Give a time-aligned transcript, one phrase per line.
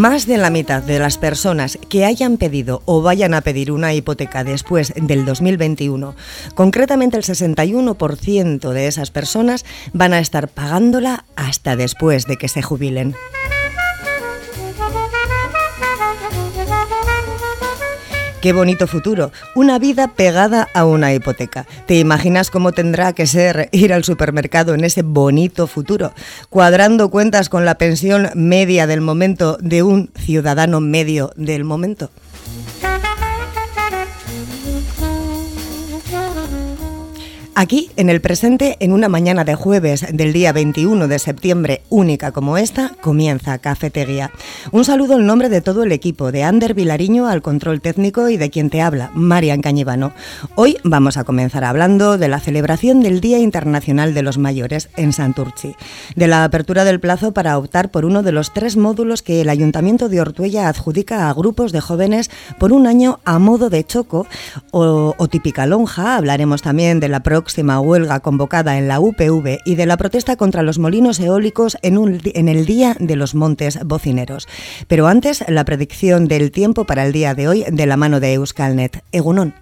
[0.00, 3.92] Más de la mitad de las personas que hayan pedido o vayan a pedir una
[3.92, 6.16] hipoteca después del 2021,
[6.54, 12.62] concretamente el 61% de esas personas van a estar pagándola hasta después de que se
[12.62, 13.14] jubilen.
[18.40, 21.66] Qué bonito futuro, una vida pegada a una hipoteca.
[21.84, 26.14] ¿Te imaginas cómo tendrá que ser ir al supermercado en ese bonito futuro,
[26.48, 32.10] cuadrando cuentas con la pensión media del momento de un ciudadano medio del momento?
[37.60, 42.32] Aquí, en el presente, en una mañana de jueves del día 21 de septiembre, única
[42.32, 44.30] como esta, comienza Cafetería.
[44.72, 48.38] Un saludo en nombre de todo el equipo, de Ander Vilariño al control técnico y
[48.38, 50.14] de quien te habla, Marian Cañivano.
[50.54, 55.12] Hoy vamos a comenzar hablando de la celebración del Día Internacional de los Mayores en
[55.12, 55.74] Santurci,
[56.16, 59.50] de la apertura del plazo para optar por uno de los tres módulos que el
[59.50, 64.26] Ayuntamiento de Ortuella adjudica a grupos de jóvenes por un año a modo de choco
[64.70, 66.16] o, o típica lonja.
[66.16, 70.36] Hablaremos también de la próxima próxima huelga convocada en la UPV y de la protesta
[70.36, 74.46] contra los molinos eólicos en, un, en el Día de los Montes Bocineros.
[74.86, 78.34] Pero antes, la predicción del tiempo para el día de hoy de la mano de
[78.34, 79.02] Euskalnet.
[79.10, 79.52] Egunon.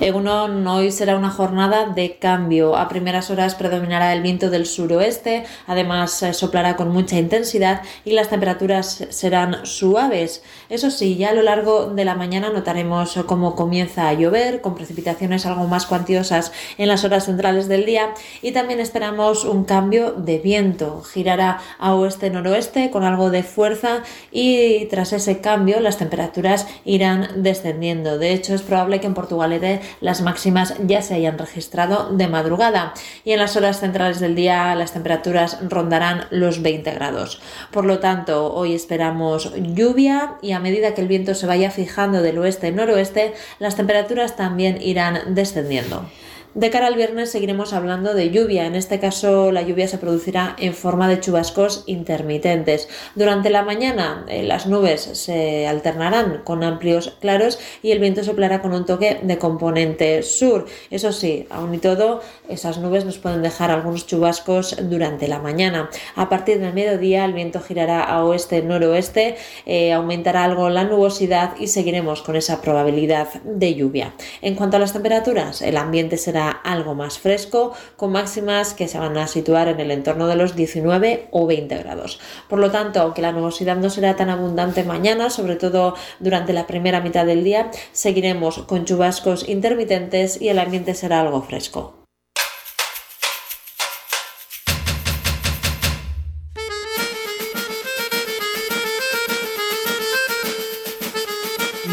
[0.00, 2.76] Egunon, hoy será una jornada de cambio.
[2.76, 8.12] A primeras horas predominará el viento del suroeste, además eh, soplará con mucha intensidad y
[8.12, 10.42] las temperaturas serán suaves.
[10.70, 14.74] Eso sí, ya a lo largo de la mañana notaremos cómo comienza a llover, con
[14.74, 20.12] precipitaciones algo más cuantiosas en las horas centrales del día y también esperamos un cambio
[20.12, 21.02] de viento.
[21.02, 28.18] Girará a oeste-noroeste con algo de fuerza y tras ese cambio las temperaturas irán descendiendo.
[28.18, 29.52] De hecho, es probable que en Portugal
[30.00, 32.94] las máximas ya se hayan registrado de madrugada
[33.24, 37.40] y en las horas centrales del día las temperaturas rondarán los 20 grados.
[37.70, 42.22] Por lo tanto, hoy esperamos lluvia y a medida que el viento se vaya fijando
[42.22, 46.06] del oeste-noroeste, las temperaturas también irán descendiendo.
[46.54, 48.66] De cara al viernes seguiremos hablando de lluvia.
[48.66, 52.88] En este caso, la lluvia se producirá en forma de chubascos intermitentes.
[53.14, 58.62] Durante la mañana, eh, las nubes se alternarán con amplios claros y el viento soplará
[58.62, 60.66] con un toque de componente sur.
[60.90, 65.88] Eso sí, aún y todo, esas nubes nos pueden dejar algunos chubascos durante la mañana.
[66.16, 71.68] A partir del mediodía, el viento girará a oeste-noroeste, eh, aumentará algo la nubosidad y
[71.68, 74.14] seguiremos con esa probabilidad de lluvia.
[74.42, 78.98] En cuanto a las temperaturas, el ambiente será algo más fresco, con máximas que se
[78.98, 82.20] van a situar en el entorno de los 19 o 20 grados.
[82.48, 86.66] Por lo tanto, aunque la nubosidad no será tan abundante mañana, sobre todo durante la
[86.66, 92.00] primera mitad del día, seguiremos con chubascos intermitentes y el ambiente será algo fresco.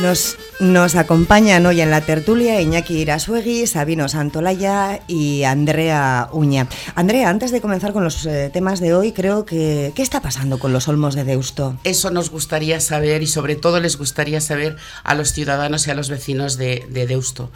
[0.02, 6.68] Nos nos acompañan hoy en la tertulia Iñaki Irasuegui, Sabino Santolaya y Andrea Uña.
[6.96, 10.58] Andrea, antes de comenzar con los eh, temas de hoy, creo que ¿qué está pasando
[10.58, 11.78] con los olmos de Deusto?
[11.84, 15.96] Eso nos gustaría saber y sobre todo les gustaría saber a los ciudadanos y a
[15.96, 17.52] los vecinos de, Deusto.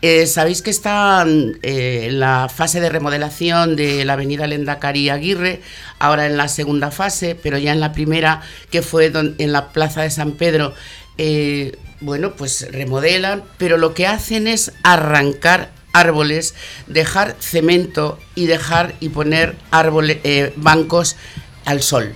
[0.00, 5.60] Eh, Sabéis que está eh, en la fase de remodelación de la avenida Lendacari Aguirre,
[5.98, 10.02] ahora en la segunda fase, pero ya en la primera, que fue en la plaza
[10.02, 10.72] de San Pedro,
[12.00, 16.54] bueno, pues remodelan, pero lo que hacen es arrancar árboles,
[16.86, 21.16] dejar cemento y dejar y poner árboles, eh, bancos
[21.64, 22.14] al sol.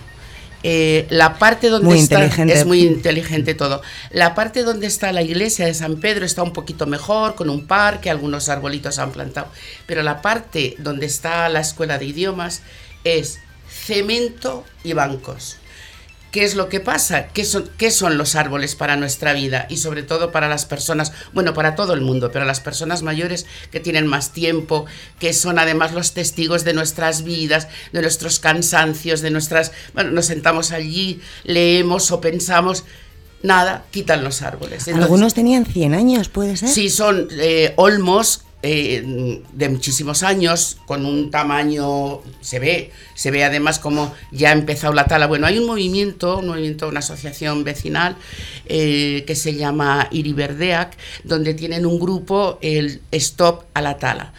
[0.65, 3.82] Eh, la parte donde está es muy inteligente todo.
[4.10, 7.66] La parte donde está la iglesia de San Pedro está un poquito mejor, con un
[7.66, 9.48] parque, algunos arbolitos han plantado.
[9.86, 12.62] Pero la parte donde está la escuela de idiomas
[13.03, 15.56] es cemento y bancos.
[16.32, 17.28] ¿Qué es lo que pasa?
[17.28, 19.66] ¿Qué son, ¿Qué son los árboles para nuestra vida?
[19.68, 23.44] Y sobre todo para las personas, bueno, para todo el mundo, pero las personas mayores
[23.70, 24.86] que tienen más tiempo,
[25.18, 29.72] que son además los testigos de nuestras vidas, de nuestros cansancios, de nuestras...
[29.92, 32.84] Bueno, nos sentamos allí, leemos o pensamos,
[33.42, 34.88] nada, quitan los árboles.
[34.88, 36.70] Algunos tenían 100 años, puede ser.
[36.70, 43.44] Sí, son eh, olmos eh, de muchísimos años, con un tamaño, se ve, se ve
[43.44, 45.26] además como ya ha empezado la tala.
[45.26, 48.16] Bueno, hay un movimiento, un movimiento, una asociación vecinal
[48.66, 54.32] eh, que se llama Iriberdeac, donde tienen un grupo, el Stop a la Tala.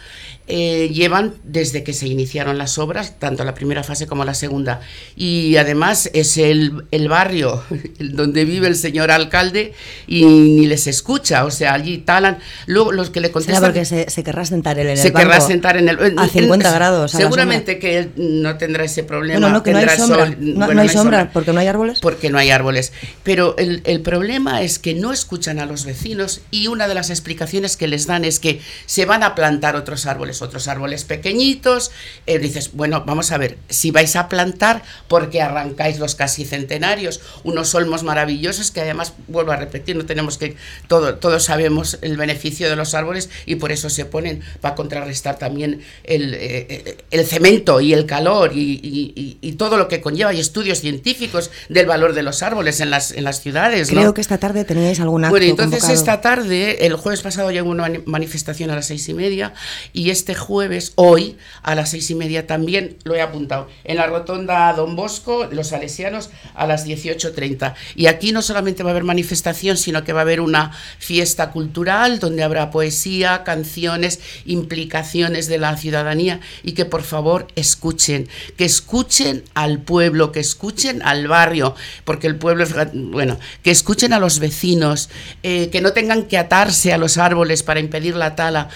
[0.46, 4.80] Eh, llevan desde que se iniciaron las obras, tanto la primera fase como la segunda.
[5.16, 7.62] Y además es el, el barrio
[7.98, 9.72] donde vive el señor alcalde
[10.06, 12.38] y ni les escucha, o sea, allí talan.
[12.66, 13.64] Luego los que le contestan...
[13.64, 16.18] porque se, querrá sentar en el Se querrá sentar en el...
[16.18, 17.12] A 50 grados.
[17.12, 19.48] seguramente que no tendrá ese problema.
[19.48, 20.36] no, que no hay sombra.
[20.38, 22.00] no, hay, sombra, porque no hay árboles.
[22.00, 22.92] Porque no hay árboles.
[23.22, 27.10] Pero el, el problema es que no escuchan a los vecinos y una de las
[27.10, 31.90] explicaciones que les dan es que se van a plantar otros árboles, otros árboles pequeñitos.
[32.26, 37.20] Eh, dices, bueno, vamos a ver, si vais a plantar, porque arrancáis los casi centenarios?
[37.42, 40.56] Unos olmos maravillosos que además, vuelvo a repetir, no tenemos que,
[40.88, 45.38] todo, todos sabemos el beneficio de los árboles y por eso se ponen para contrarrestar
[45.38, 50.40] también el, eh, el cemento y el calor y, y, todo lo que conlleva y
[50.40, 53.88] estudios científicos del valor de los árboles en las, en las ciudades.
[53.88, 57.90] Creo que esta tarde teníais alguna Bueno, entonces esta tarde, el jueves pasado llegó una
[58.04, 59.54] manifestación a las seis y media
[59.92, 64.06] y este jueves, hoy, a las seis y media también, lo he apuntado, en la
[64.06, 67.74] rotonda Don Bosco, los salesianos, a las 18.30.
[67.94, 71.50] Y aquí no solamente va a haber manifestación, sino que va a haber una fiesta
[71.50, 78.64] cultural donde habrá poesía, canciones, implicaciones de la ciudadanía y que por favor escuchen, que
[78.64, 81.74] escuchen al pueblo, que escuchen al barrio,
[82.04, 85.10] porque el pueblo es, bueno, que escuchen a los vecinos,
[85.42, 88.68] eh, que no tengan que atarse a los árboles para impedir la tala,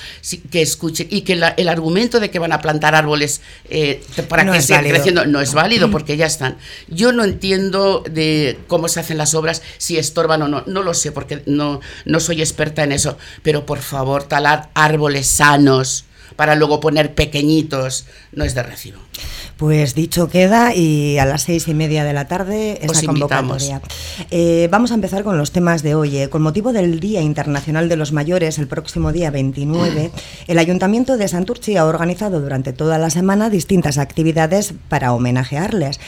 [0.50, 3.40] que escuchen y que el argumento de que van a plantar árboles
[3.70, 6.56] eh, para que sigan creciendo no es válido porque ya están.
[6.88, 10.94] Yo no entiendo de cómo se hacen las obras, si estorban o no, no lo
[10.94, 16.04] sé porque no, no soy experta en eso, pero por favor, talar árboles sanos
[16.36, 19.07] para luego poner pequeñitos no es de recibo.
[19.56, 23.80] Pues dicho queda y a las seis y media de la tarde esa convocatoria.
[24.30, 26.18] Eh, vamos a empezar con los temas de hoy.
[26.18, 26.28] Eh.
[26.28, 30.10] Con motivo del Día Internacional de los Mayores, el próximo día 29,
[30.46, 35.98] el Ayuntamiento de Santurchi ha organizado durante toda la semana distintas actividades para homenajearles,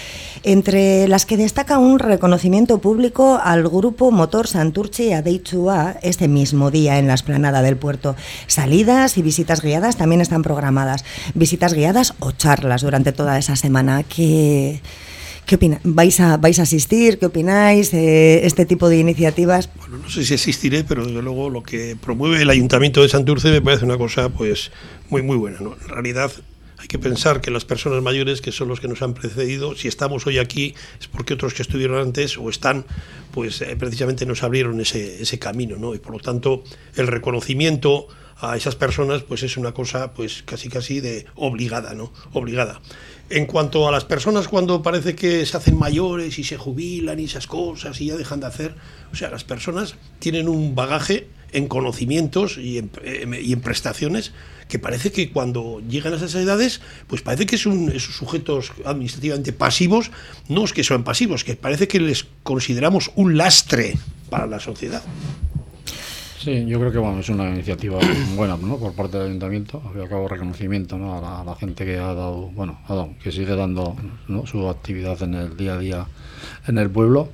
[0.42, 6.98] entre las que destaca un reconocimiento público al grupo Motor Santurchi Adeichua este mismo día
[6.98, 8.16] en la esplanada del puerto.
[8.46, 11.04] Salidas y visitas guiadas también están programadas.
[11.34, 14.02] Visitas guiadas o charlas durante toda esa semana.
[14.02, 14.80] ¿Qué,
[15.46, 15.80] qué opina?
[15.82, 17.18] ¿Vais a, ¿Vais a asistir?
[17.18, 19.70] ¿Qué opináis de este tipo de iniciativas?
[19.90, 23.60] No sé si asistiré, pero desde luego lo que promueve el Ayuntamiento de Santurce me
[23.60, 24.70] parece una cosa pues
[25.08, 25.58] muy muy buena.
[25.60, 25.76] ¿no?
[25.82, 26.30] En realidad
[26.80, 29.86] hay que pensar que las personas mayores, que son los que nos han precedido, si
[29.86, 32.86] estamos hoy aquí es porque otros que estuvieron antes o están,
[33.32, 35.94] pues eh, precisamente nos abrieron ese, ese camino, ¿no?
[35.94, 36.64] Y por lo tanto
[36.96, 38.08] el reconocimiento
[38.40, 42.12] a esas personas pues es una cosa pues casi casi de obligada, ¿no?
[42.32, 42.80] Obligada.
[43.28, 47.24] En cuanto a las personas cuando parece que se hacen mayores y se jubilan y
[47.24, 48.74] esas cosas y ya dejan de hacer,
[49.12, 54.32] o sea, las personas tienen un bagaje en conocimientos y en, en prestaciones
[54.70, 59.52] que parece que cuando llegan a esas edades, pues parece que son esos sujetos administrativamente
[59.52, 60.12] pasivos,
[60.48, 63.98] no es que son pasivos, que parece que les consideramos un lastre
[64.30, 65.02] para la sociedad.
[66.42, 67.98] Sí, yo creo que bueno, es una iniciativa
[68.34, 68.78] buena ¿no?
[68.78, 69.82] por parte del ayuntamiento.
[69.94, 71.14] Al cabo, reconocimiento ¿no?
[71.14, 72.78] a, la, gente que ha dado, bueno,
[73.22, 73.94] que sigue dando
[74.46, 76.06] su actividad en el día a día
[76.66, 77.28] en el pueblo.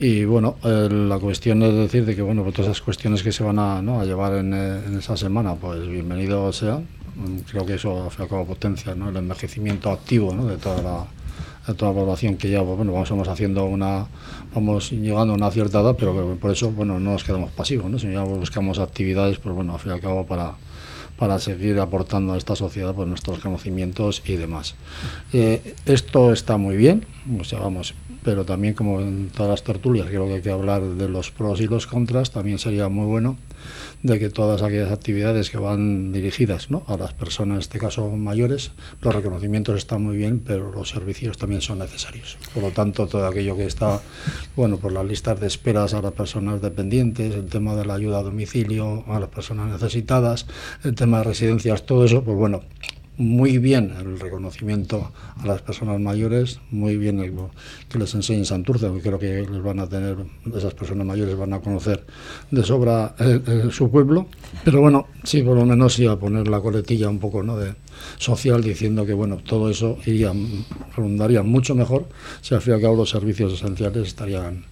[0.00, 3.44] Y bueno, la cuestión es decir de que bueno, pues todas esas cuestiones que se
[3.44, 6.80] van a, llevar en, en, esa semana, pues bienvenido sea.
[7.48, 9.10] Creo que eso al fin cabo potencia ¿no?
[9.10, 10.46] el envejecimiento activo ¿no?
[10.46, 11.06] de toda la
[11.68, 14.06] a toda la población que ya bueno vamos haciendo una
[14.54, 17.98] vamos llegando a una cierta edad pero por eso bueno no nos quedamos pasivos ¿no?
[17.98, 20.54] sino ya buscamos actividades pues bueno al fin y al cabo para
[21.18, 24.76] para seguir aportando a esta sociedad pues, nuestros conocimientos y demás.
[25.32, 27.04] Eh, esto está muy bien,
[27.60, 31.32] vamos, pero también como en todas las tertulias creo que hay que hablar de los
[31.32, 33.36] pros y los contras, también sería muy bueno
[34.02, 36.84] de que todas aquellas actividades que van dirigidas ¿no?
[36.86, 41.38] a las personas, en este caso mayores, los reconocimientos están muy bien, pero los servicios
[41.38, 42.38] también son necesarios.
[42.54, 44.00] Por lo tanto, todo aquello que está,
[44.56, 48.18] bueno, por las listas de esperas a las personas dependientes, el tema de la ayuda
[48.20, 50.46] a domicilio a las personas necesitadas,
[50.84, 52.62] el tema de residencias, todo eso, pues bueno,
[53.18, 57.34] muy bien el reconocimiento a las personas mayores, muy bien el,
[57.88, 60.16] que les enseñen Santurce, porque creo que les van a tener,
[60.56, 62.06] esas personas mayores van a conocer
[62.50, 64.28] de sobra eh, eh, su pueblo,
[64.64, 67.56] pero bueno, sí, por lo menos sí a poner la coletilla un poco ¿no?
[67.56, 67.74] de
[68.18, 70.32] social diciendo que bueno, todo eso iría,
[70.96, 72.08] redundaría mucho mejor
[72.40, 74.64] si al fin y al cabo los servicios esenciales estarían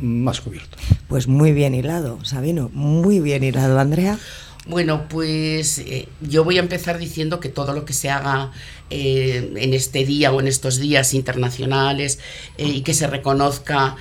[0.00, 0.80] más cubiertos.
[1.08, 4.18] Pues muy bien hilado, Sabino, muy bien hilado, Andrea.
[4.66, 8.50] Bueno, pues eh, yo voy a empezar diciendo que todo lo que se haga
[8.88, 12.18] eh, en este día o en estos días internacionales
[12.56, 13.96] eh, y que se reconozca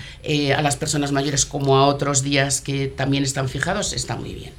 [0.55, 4.53] a las personas mayores como a otros días que también están fijados está muy bien.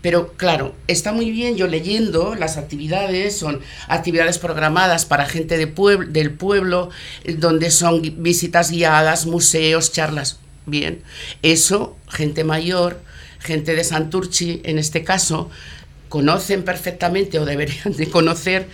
[0.00, 5.66] Pero claro, está muy bien yo leyendo las actividades, son actividades programadas para gente de
[6.08, 6.90] del pueblo,
[7.36, 10.38] donde son visitas guiadas, museos, charlas.
[10.66, 11.02] Bien,
[11.42, 13.00] eso, gente mayor,
[13.40, 15.50] gente de Santurchi en este caso,
[16.08, 18.66] conocen perfectamente o deberían de conocer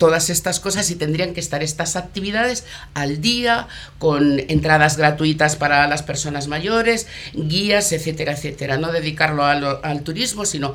[0.00, 5.86] todas estas cosas y tendrían que estar estas actividades al día con entradas gratuitas para
[5.88, 8.78] las personas mayores, guías, etcétera, etcétera.
[8.78, 10.74] No dedicarlo al turismo, sino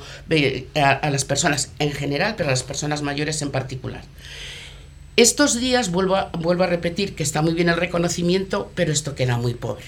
[0.76, 4.04] a, las personas en general, pero a las personas mayores en particular.
[5.18, 9.38] Estos días vuelvo vuelvo a repetir que está muy bien el reconocimiento, pero esto queda
[9.38, 9.86] muy pobre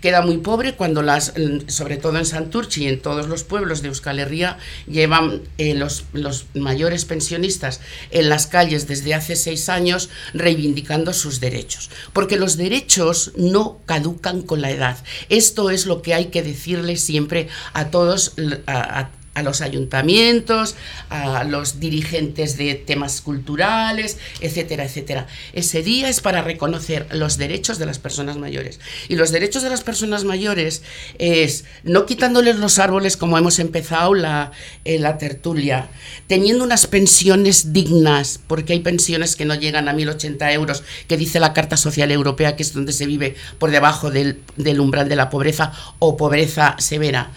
[0.00, 1.34] queda muy pobre cuando las,
[1.66, 6.04] sobre todo en Santurchi y en todos los pueblos de Euskal Herria, llevan eh, los,
[6.12, 7.80] los mayores pensionistas
[8.10, 11.90] en las calles desde hace seis años reivindicando sus derechos.
[12.12, 14.98] Porque los derechos no caducan con la edad.
[15.28, 18.34] Esto es lo que hay que decirle siempre a todos,
[19.42, 20.76] los ayuntamientos,
[21.08, 25.26] a los dirigentes de temas culturales, etcétera, etcétera.
[25.52, 28.80] Ese día es para reconocer los derechos de las personas mayores.
[29.08, 30.82] Y los derechos de las personas mayores
[31.18, 34.52] es no quitándoles los árboles como hemos empezado la,
[34.84, 35.88] en la tertulia,
[36.26, 41.40] teniendo unas pensiones dignas, porque hay pensiones que no llegan a 1.080 euros, que dice
[41.40, 45.16] la Carta Social Europea, que es donde se vive por debajo del, del umbral de
[45.16, 47.30] la pobreza o pobreza severa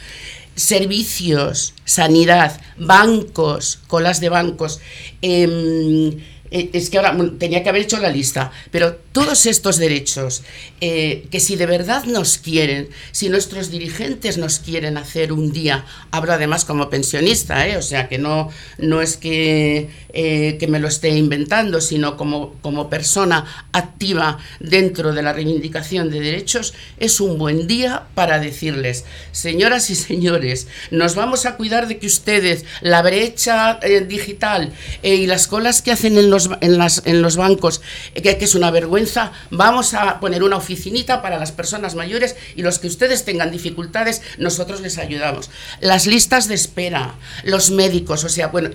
[0.56, 4.80] servicios, sanidad, bancos, colas de bancos,
[5.22, 6.18] eh,
[6.54, 10.44] eh, es que ahora tenía que haber hecho la lista, pero todos estos derechos,
[10.82, 15.84] eh, que si de verdad nos quieren, si nuestros dirigentes nos quieren hacer un día,
[16.12, 17.76] hablo además como pensionista, ¿eh?
[17.76, 22.88] o sea que no, no es que, que me lo esté inventando, sino como, como
[22.88, 29.90] persona activa dentro de la reivindicación de derechos, es un buen día para decirles, señoras
[29.90, 35.82] y señores, nos vamos a cuidar de que ustedes, la brecha digital y las colas
[35.82, 37.82] que hacen en los en, los bancos,
[38.14, 42.80] que, es una vergüenza, vamos a poner una oficinita para las personas mayores y los
[42.80, 45.50] que ustedes tengan dificultades, nosotros les ayudamos.
[45.80, 48.70] Las listas de espera, los médicos, o sea, bueno,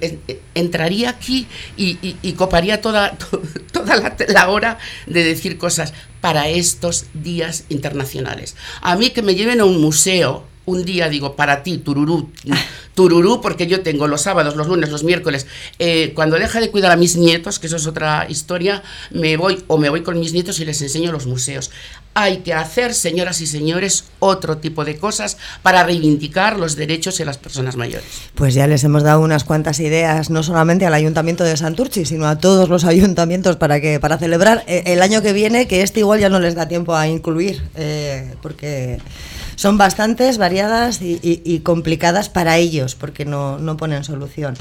[0.55, 1.47] entraría aquí
[1.77, 3.17] y, coparía toda,
[3.73, 8.57] toda la, la hora de decir cosas para estos días internacionales.
[8.81, 12.31] A mí que me lleven a un museo, un día digo, para ti, tururú,
[12.95, 15.47] tururú, porque yo tengo los sábados, los lunes, los miércoles,
[15.79, 19.65] eh, cuando deja de cuidar a mis nietos, que eso es otra historia, me voy
[19.67, 21.71] o me voy con mis nietos y les enseño los museos.
[22.15, 27.25] Hay que hacer, señoras y señores, otro tipo de cosas para reivindicar los derechos de
[27.25, 28.07] las personas mayores.
[28.35, 32.27] Pues ya les hemos dado unas cuantas ideas, no solamente al Ayuntamiento de Santurchi, sino
[32.27, 36.01] a todos los ayuntamientos para que para celebrar eh, el año que viene, que este
[36.01, 38.99] igual ya no les da tiempo a incluir, eh, porque
[39.59, 44.55] son bastantes, variadas y, complicadas para ellos, porque no, ponen solución.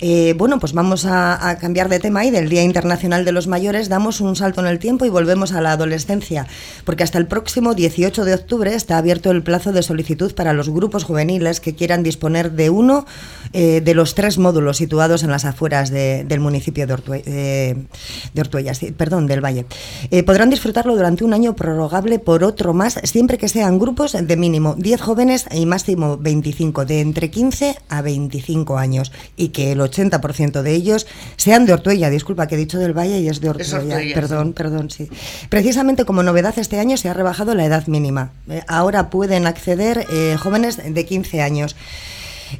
[0.00, 3.88] Eh, bueno, pues vamos a, cambiar de tema y del Día Internacional de los Mayores
[3.88, 6.48] damos un salto en el tiempo y volvemos a la adolescencia,
[6.84, 10.68] porque hasta el próximo 18 de octubre está abierto el plazo de solicitud para los
[10.68, 13.06] grupos juveniles que quieran disponer de uno
[13.52, 16.92] eh, de los tres módulos situados en las afueras del municipio de,
[18.36, 19.66] Ortuella, perdón, del Valle.
[20.10, 24.39] Eh, podrán disfrutarlo durante un año prorrogable por otro más, siempre que sean grupos de
[24.40, 29.80] mínimo 10 jóvenes y máximo 25, de entre 15 a 25 años, y que el
[29.80, 31.06] 80% de ellos
[31.36, 32.10] sean de Ortuella.
[32.10, 33.98] Disculpa que he dicho del Valle y es de Ortuella.
[34.14, 35.08] perdón, perdón, sí.
[35.48, 38.32] Precisamente como novedad este año se ha rebajado la edad mínima.
[38.48, 41.76] Eh, ahora pueden acceder eh, jóvenes de 15 años.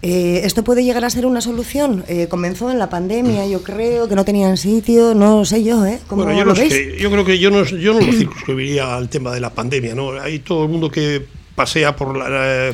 [0.02, 2.04] Eh, ¿Esto puede llegar a ser una solución?
[2.28, 5.98] comenzó en la pandemia, yo creo, que no tenían sitio, no sé yo, ¿eh?
[6.10, 9.50] bueno, yo, yo creo que yo no, yo no lo circunscribiría al tema de la
[9.52, 10.12] pandemia, ¿no?
[10.12, 11.26] Hay todo el mundo que
[11.60, 12.18] pasea por,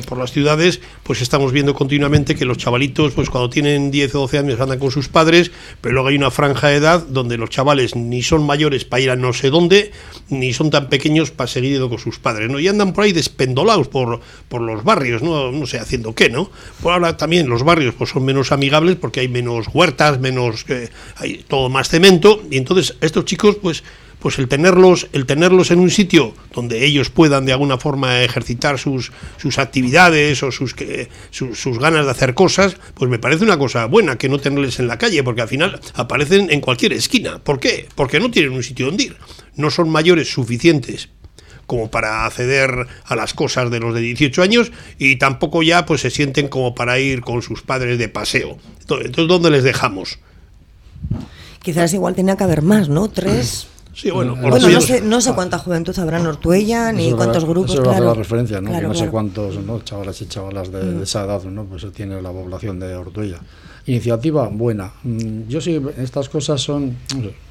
[0.05, 4.19] por las ciudades, pues estamos viendo continuamente que los chavalitos, pues cuando tienen 10 o
[4.19, 5.51] 12 años andan con sus padres,
[5.81, 9.09] pero luego hay una franja de edad donde los chavales ni son mayores para ir
[9.11, 9.91] a no sé dónde,
[10.29, 12.61] ni son tan pequeños para seguir yendo con sus padres, ¿no?
[12.61, 14.21] Y andan por ahí despendolados por,
[14.61, 15.51] los barrios, ¿no?
[15.51, 16.49] No sé haciendo qué, ¿no?
[16.81, 20.63] Por ahora también los barrios pues son menos amigables porque hay menos huertas, menos...
[20.69, 23.83] Eh, hay todo más cemento, y entonces estos chicos, pues
[24.19, 28.79] pues el tenerlos, el tenerlos en un sitio donde ellos puedan de alguna forma ejercitar
[28.79, 33.57] sus, sus actividades o sus, que, sus, ganas de hacer cosas, pues me parece una
[33.57, 37.39] cosa buena que no tenerles en la calle, porque al final aparecen en cualquier esquina.
[37.39, 37.87] ¿Por qué?
[37.95, 39.17] Porque no tienen un sitio donde ir.
[39.55, 41.09] No son mayores suficientes
[41.67, 46.01] como para acceder a las cosas de los de 18 años y tampoco ya pues
[46.01, 48.57] se sienten como para ir con sus padres de paseo.
[48.79, 50.19] Entonces, ¿dónde les dejamos?
[51.61, 53.09] Quizás igual tenía que haber más, ¿no?
[53.09, 53.67] Tres.
[53.97, 57.73] Sí, bueno, bueno no, sé, no sé cuánta juventud habrá en Ortuella, ni cuántos grupos.
[57.73, 58.05] Eso claro.
[58.05, 58.79] la referencia, ¿no?
[58.79, 59.79] no sé cuántos ¿no?
[59.79, 61.65] chavales y chavalas de, de, esa edad, ¿no?
[61.65, 63.39] Pues tiene la población de Ortuella.
[63.87, 64.93] Iniciativa buena.
[65.01, 66.95] Mm, yo sí, estas cosas son,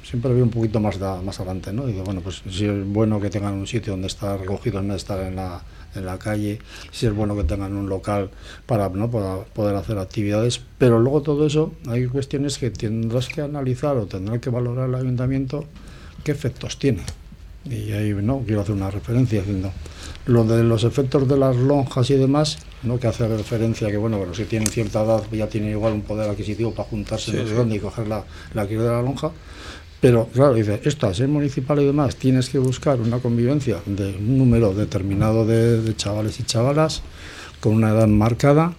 [0.03, 1.85] siempre veo un poquito más, más adelante, ¿no?
[1.85, 5.19] Digo, bueno, pues si es bueno que tengan un sitio donde estar recogidos, no estar
[5.19, 5.61] en la,
[5.95, 6.59] en la calle,
[6.91, 8.29] si es bueno que tengan un local
[8.65, 9.11] para, ¿no?
[9.11, 14.05] para poder hacer actividades, pero luego todo eso hay cuestiones que tendrás que analizar o
[14.05, 15.65] tendrá que valorar el ayuntamiento
[16.27, 17.03] qué efectos tiene.
[17.63, 19.71] Y ahí no quiero hacer una referencia haciendo
[20.25, 22.99] lo de los efectos de las lonjas y demás, ¿no?
[22.99, 26.29] que hace referencia que, bueno, bueno, si tienen cierta edad ya tienen igual un poder
[26.29, 29.31] adquisitivo para juntarse en y coger la, la de la lonja.
[30.01, 34.37] Pero claro, dice, estas es municipal y demás, tienes que buscar una convivencia de un
[34.37, 37.03] número determinado de, chavales y chavalas
[37.61, 38.73] con una edad marcada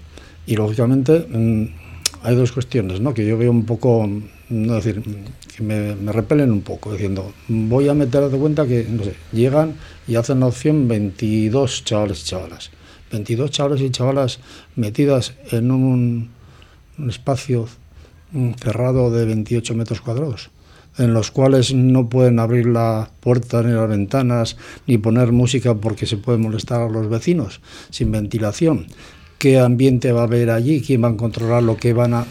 [0.47, 1.65] y lógicamente mm,
[2.25, 3.15] hay dos cuestiones ¿no?
[3.15, 4.07] que yo veo un poco,
[4.51, 5.03] no decir,
[5.61, 9.75] me, repelen un poco, diciendo, voy a meter de cuenta que, no sé, llegan
[10.07, 12.71] y hacen la opción 22 chavales y chavalas.
[13.11, 14.39] 22 chavales y chavalas
[14.77, 16.31] metidas en un,
[17.09, 17.69] espacio
[18.61, 20.51] cerrado de 28 metros cuadrados,
[20.99, 26.07] en los cuales no pueden abrir las puertas ni las ventanas, ni poner música porque
[26.07, 27.61] se puede molestar a los vecinos,
[27.91, 28.87] sin ventilación.
[29.39, 30.83] ¿Qué ambiente va a haber allí?
[30.83, 32.27] ¿Quién va a controlar lo que van a...?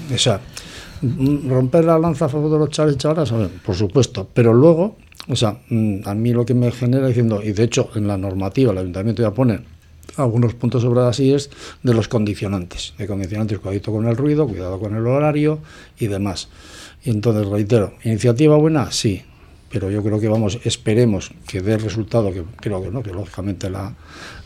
[1.01, 2.97] Romper la lanza a favor de los chavales
[3.31, 7.41] y por supuesto, pero luego, o sea, mm, a mí lo que me genera diciendo,
[7.43, 9.59] y de hecho en la normativa el ayuntamiento ya pone
[10.15, 11.49] algunos puntos sobre así es
[11.83, 15.59] de los condicionantes, de condicionantes, cuidado con el ruido, cuidado con el horario
[15.99, 16.49] y demás.
[17.03, 18.91] Y entonces, reitero, ¿iniciativa buena?
[18.91, 19.23] Sí,
[19.69, 23.11] pero yo creo que vamos, esperemos que dé el resultado, que creo que no, que
[23.11, 23.95] lógicamente la,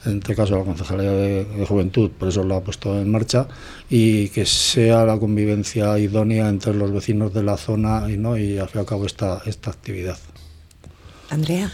[0.05, 3.47] en este caso la Concejalía de, Juventud, por eso lo ha puesto en marcha,
[3.89, 8.37] y que sea la convivencia idónea entre los vecinos de la zona y, ¿no?
[8.37, 10.17] y al fin y al cabo esta, esta actividad.
[11.29, 11.71] Andrea.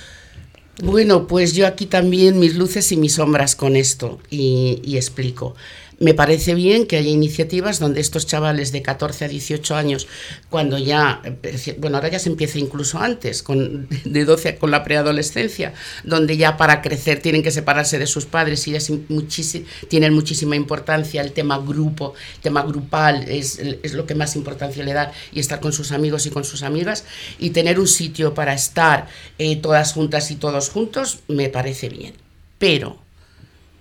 [0.84, 5.56] Bueno, pues yo aquí también mis luces y mis sombras con esto, y, y explico.
[6.00, 10.08] Me parece bien que haya iniciativas donde estos chavales de 14 a 18 años,
[10.48, 11.24] cuando ya,
[11.80, 16.56] bueno, ahora ya se empieza incluso antes, con, de 12 con la preadolescencia, donde ya
[16.56, 18.80] para crecer tienen que separarse de sus padres y ya
[19.88, 24.84] tienen muchísima importancia el tema grupo, el tema grupal, es, es lo que más importancia
[24.84, 27.06] le da, y estar con sus amigos y con sus amigas,
[27.40, 29.08] y tener un sitio para estar
[29.40, 32.14] eh, todas juntas y todos juntos, me parece bien.
[32.60, 33.00] Pero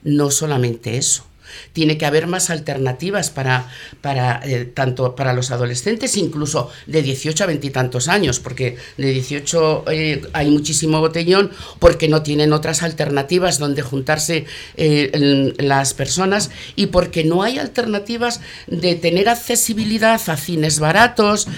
[0.02, 1.26] no solamente eso
[1.72, 3.68] tiene que haber más alternativas para,
[4.00, 8.76] para eh, tanto para los adolescentes, incluso de 18 a 20 y tantos años, porque
[8.96, 15.94] de 18 eh, hay muchísimo botellón, porque no tienen otras alternativas donde juntarse eh, las
[15.94, 21.48] personas y porque no hay alternativas de tener accesibilidad a cines baratos,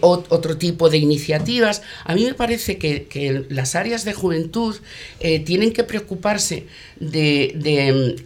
[0.00, 1.82] otro tipo de iniciativas.
[2.04, 4.76] A mí me parece que, que las áreas de juventud
[5.44, 6.66] tienen que preocuparse
[6.98, 8.16] de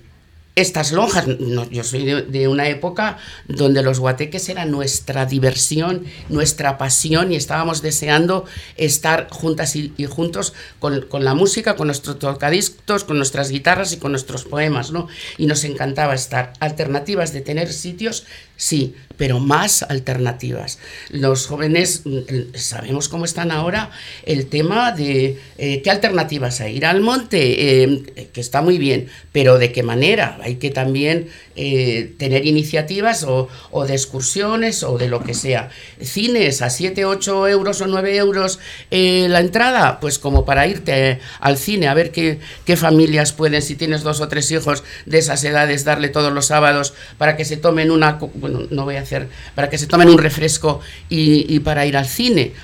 [0.57, 1.27] estas lonjas.
[1.71, 7.83] yo soy de, una época donde los guateques eran nuestra diversión, nuestra pasión y estábamos
[7.83, 8.45] deseando
[8.77, 14.13] estar juntas y, juntos con, la música, con nuestros tocadiscos, con nuestras guitarras y con
[14.13, 15.09] nuestros poemas, ¿no?
[15.39, 16.53] Y nos encantaba estar.
[16.61, 20.79] Alternativas de tener sitios, sí, pero más alternativas.
[21.11, 23.91] Los jóvenes mm, sabemos cómo están ahora
[24.25, 26.79] el tema de eh, qué alternativas hay.
[26.79, 31.29] Ir al monte, eh, que está muy bien, pero de qué manera hay que también
[31.63, 33.51] eh, tener iniciativas o,
[33.87, 35.69] de excursiones o de lo que sea.
[36.01, 38.59] Cines a 7, 8 euros o 9 euros
[38.91, 43.61] eh, la entrada, pues como para irte al cine a ver qué, qué familias pueden,
[43.61, 47.45] si tienes dos o tres hijos de esas edades, darle todos los sábados para que
[47.45, 51.55] se tomen una, bueno, no voy a hacer, para que se tomen un refresco y,
[51.55, 52.55] y para ir al cine.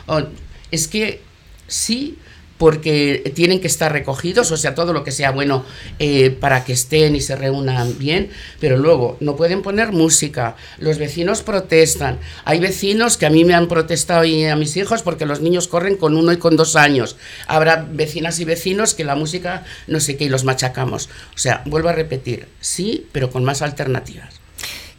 [0.71, 1.21] es que
[1.69, 2.17] sí
[2.59, 5.65] porque tienen que estar recogidos, o sea, todo lo que sea bueno
[5.99, 10.99] eh, para que estén y se reúnan bien, pero luego no pueden poner música, los
[10.99, 15.27] vecinos protestan, hay vecinos que a mí me han protestado y a mis hijos porque
[15.27, 17.17] los niños corren con uno y con dos años,
[17.47, 21.63] habrá vecinas y vecinos que la música no sé qué y los machacamos, o sea,
[21.67, 24.46] vuelvo a repetir, sí, pero con más alternativas.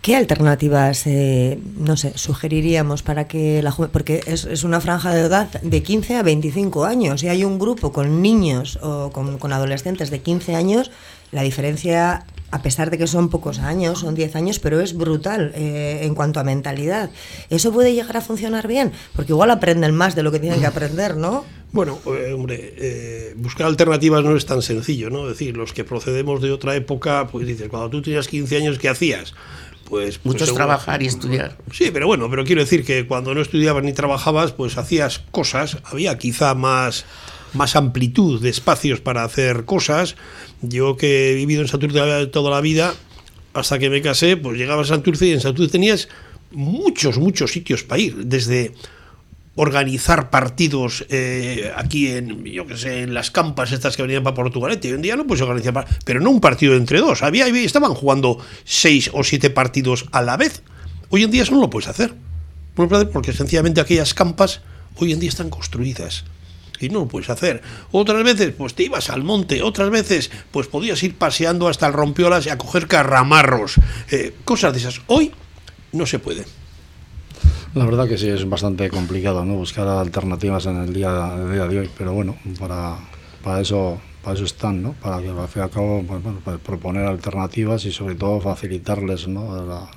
[0.07, 5.19] ¿Qué alternativas, eh, no sé, sugeriríamos para que la porque es, es, una franja de
[5.19, 10.09] edad de 15 a 25 años y hay un grupo con niños o con, adolescentes
[10.09, 10.91] de 15 años,
[11.33, 15.51] la diferencia, a pesar de que son pocos años, son 10 años, pero es brutal
[15.55, 17.09] eh, en cuanto a mentalidad.
[17.49, 18.93] ¿Eso puede llegar a funcionar bien?
[19.13, 21.43] Porque igual aprenden más de lo que tienen que aprender, ¿no?
[21.73, 25.23] Bueno, eh, hombre, buscar alternativas no es tan sencillo, ¿no?
[25.23, 28.79] Es decir, los que procedemos de otra época, pues dices, cuando tú tenías 15 años,
[28.79, 29.33] ¿qué hacías?
[29.89, 31.57] Pues, pues Muchos trabajar y estudiar.
[31.71, 35.77] Sí, pero bueno, pero quiero decir que cuando no estudiabas ni trabajabas, pues hacías cosas,
[35.85, 37.05] había quizá más,
[37.53, 40.15] más amplitud de espacios para hacer cosas.
[40.61, 42.93] Yo que he vivido en Santurce toda la vida,
[43.53, 46.09] hasta que me casé, pues llegaba a Santurce y en Santurce tenías
[46.51, 48.73] muchos, muchos sitios para ir, desde
[49.57, 54.35] organizar partidos eh, aquí en, yo que sé, en las campas estas que venían para
[54.35, 54.89] Portugalete.
[54.89, 57.23] Hoy en día no puedes organizar, pero no un partido entre dos.
[57.23, 60.61] Había, estaban jugando seis o siete partidos a la vez.
[61.09, 62.13] Hoy en día eso no lo puedes hacer.
[62.75, 64.61] Porque sencillamente aquellas campas
[64.95, 66.23] hoy en día están construidas.
[66.79, 67.63] Y no lo puedes hacer.
[67.91, 69.63] Otras veces, pues te ibas al monte.
[69.63, 73.79] Otras veces, pues podías ir paseando hasta el rompiolas y a coger carramarros.
[74.11, 75.01] Eh, cosas de esas.
[75.07, 75.31] Hoy
[75.91, 76.45] no se puede.
[77.77, 79.53] La verdad que sí, es bastante complicado ¿no?
[79.53, 81.11] buscar alternativas en el día,
[81.45, 82.95] día de hoy, pero bueno, para,
[83.43, 84.93] para, eso, para eso están, ¿no?
[84.93, 88.41] para que al fin y al cabo pues, bueno, pues proponer alternativas y sobre todo
[88.41, 89.87] facilitarles ¿no?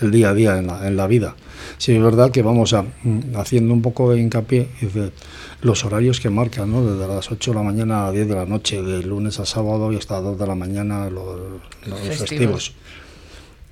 [0.00, 1.34] el día a día en la, en la vida.
[1.78, 5.10] Sí, es verdad que vamos a, mm, haciendo un poco de hincapié de
[5.62, 6.86] los horarios que marcan, ¿no?
[6.86, 9.92] desde las 8 de la mañana a 10 de la noche, de lunes a sábado
[9.92, 11.40] y hasta las 2 de la mañana los,
[11.86, 12.72] los festivos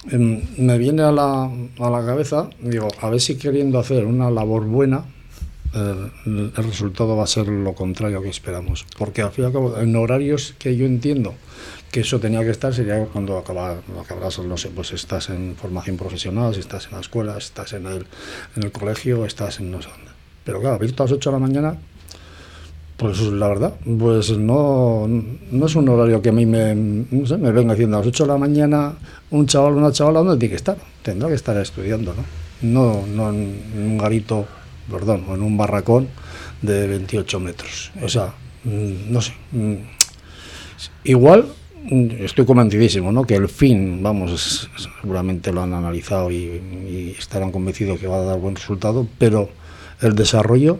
[0.07, 4.64] me viene a la, a la cabeza, digo, a ver si queriendo hacer una labor
[4.64, 5.05] buena,
[5.75, 8.87] el, resultado va a ser lo contrario que esperamos.
[8.99, 11.35] Porque al fin y al cabo, en horarios que yo entiendo
[11.90, 15.97] que eso tenía que estar, sería cuando acabas, acabas, no sé, pues estás en formación
[15.97, 18.07] profesional, si estás en la escuela, estás en el,
[18.57, 20.11] en el colegio, estás en no sé dónde.
[20.45, 21.79] Pero claro, abierto a las 8 de la mañana,
[22.97, 27.75] pues la verdad, pues no, no es un horario que a mí me, me venga
[27.75, 28.95] haciendo a las 8 de la mañana
[29.31, 30.77] un chaval o una chavala, ¿dónde tiene que estar?
[31.03, 32.23] Tendrá que estar estudiando, ¿no?
[32.63, 34.47] No, no en, un garito,
[34.89, 36.09] perdón, o en un barracón
[36.63, 37.91] de 28 metros.
[38.01, 39.33] O sea, mm, no sé.
[39.51, 39.75] Mm,
[41.03, 41.47] igual
[41.91, 43.25] mm, estoy convencidísimo, ¿no?
[43.25, 48.39] Que el fin, vamos, seguramente lo han analizado y estarán convencidos que va a dar
[48.39, 49.49] buen resultado, pero
[50.01, 50.79] el desarrollo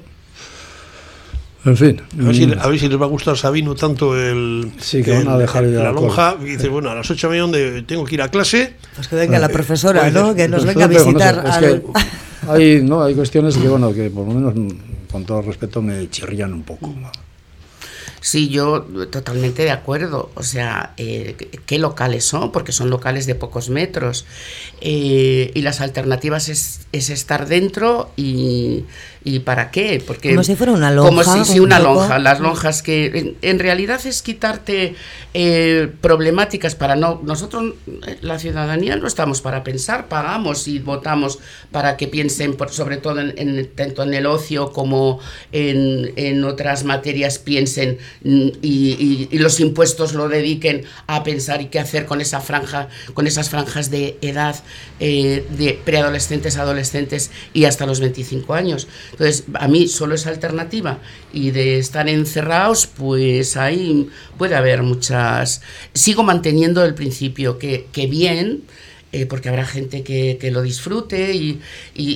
[1.65, 2.03] en fin.
[2.21, 2.59] A ver, si, mm.
[2.61, 4.73] a ver, si, les va a gustar Sabino tanto el.
[4.79, 6.37] Sí, que van a dejar la lonja.
[6.41, 8.75] Y dice, bueno, a las 8 me donde tengo que ir a clase.
[8.95, 10.35] Pues que venga la profesora, ¿no?
[10.35, 11.47] Que nos venga a visitar.
[11.47, 11.83] al...
[12.49, 14.55] hay, no, hay cuestiones que, bueno, que por lo menos,
[15.11, 16.95] con todo respeto, me chirrían un poco.
[18.25, 20.31] Sí, yo totalmente de acuerdo.
[20.35, 22.53] O sea, eh, ¿qué locales son?
[22.53, 24.25] Porque son locales de pocos metros.
[24.81, 28.87] Eh, y las alternativas es, es estar dentro y
[29.27, 30.03] ¿Y para qué?
[30.07, 31.09] Porque, como si fuera una lonja.
[31.09, 32.19] Como si, una lonja.
[32.19, 34.97] Las lonjas que en, realidad es quitarte
[35.33, 37.23] eh, problemáticas para no...
[37.25, 37.73] Nosotros,
[38.21, 41.39] la ciudadanía, no estamos para pensar, pagamos y votamos
[41.71, 45.21] para que piensen, por, sobre todo en, tanto en el ocio como
[45.53, 52.21] en, otras materias, piensen y, los impuestos lo dediquen a pensar y qué hacer con
[52.21, 54.57] esa franja, con esas franjas de edad
[55.01, 58.87] eh, de preadolescentes, adolescentes y hasta los 25 años.
[59.15, 60.99] Entonces, a mí solo esa alternativa.
[61.33, 65.63] Y de estar encerrados, pues ahí puede haber muchas...
[65.93, 68.65] Sigo manteniendo el principio que, que bien,
[69.15, 71.61] eh, porque habrá gente que, lo disfrute y,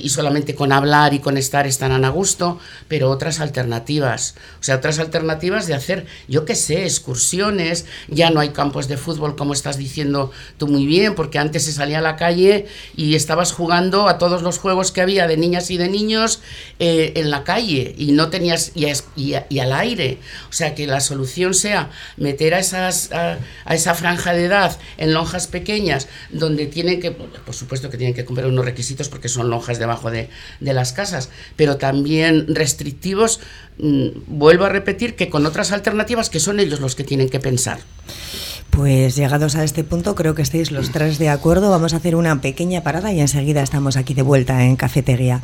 [0.09, 2.59] solamente con hablar y con estar estarán a gusto,
[2.89, 8.41] pero otras alternativas, o sea, otras alternativas de hacer, yo qué sé, excursiones, ya no
[8.41, 12.01] hay campos de fútbol como estás diciendo tú muy bien, porque antes se salía a
[12.01, 12.65] la calle
[12.97, 16.41] y estabas jugando a todos los juegos que había de niñas y de niños
[16.79, 20.17] eh, en la calle y no tenías, y, y, al aire,
[20.49, 24.77] o sea, que la solución sea meter a, esas, a, a esa franja de edad
[24.97, 29.29] en lonjas pequeñas donde tiene que, por supuesto que tienen que cumplir unos requisitos porque
[29.29, 30.29] son lonjas debajo de,
[30.61, 33.39] las casas, pero también restrictivos,
[33.77, 37.39] mm, vuelvo a repetir que con otras alternativas que son ellos los que tienen que
[37.39, 37.79] pensar.
[38.71, 41.69] Pues llegados a este punto, creo que estáis los tres de acuerdo.
[41.69, 45.43] Vamos a hacer una pequeña parada y enseguida estamos aquí de vuelta en Cafetería.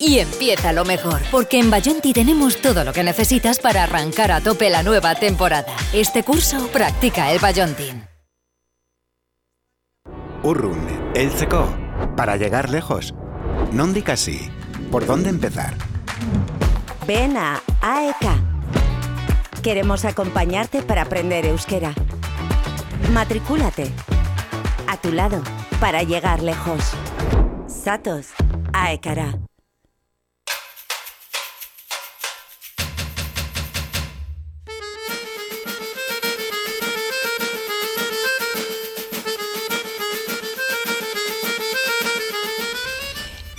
[0.00, 4.40] y empieza lo mejor, porque en Bayonti tenemos todo lo que necesitas para arrancar a
[4.40, 5.76] tope la nueva temporada.
[5.92, 8.08] Este curso practica el Bayontin.
[10.42, 11.68] Urrun, el seco.
[12.16, 13.14] Para llegar lejos.
[13.72, 14.50] Non así.
[14.90, 15.76] ¿Por dónde empezar?
[17.06, 18.50] Ven a AEK
[19.62, 21.92] Queremos acompañarte para aprender euskera.
[23.12, 23.92] Matricúlate.
[24.88, 25.42] A tu lado,
[25.78, 26.80] para llegar lejos.
[27.68, 28.28] Satos,
[28.72, 29.49] Aekara.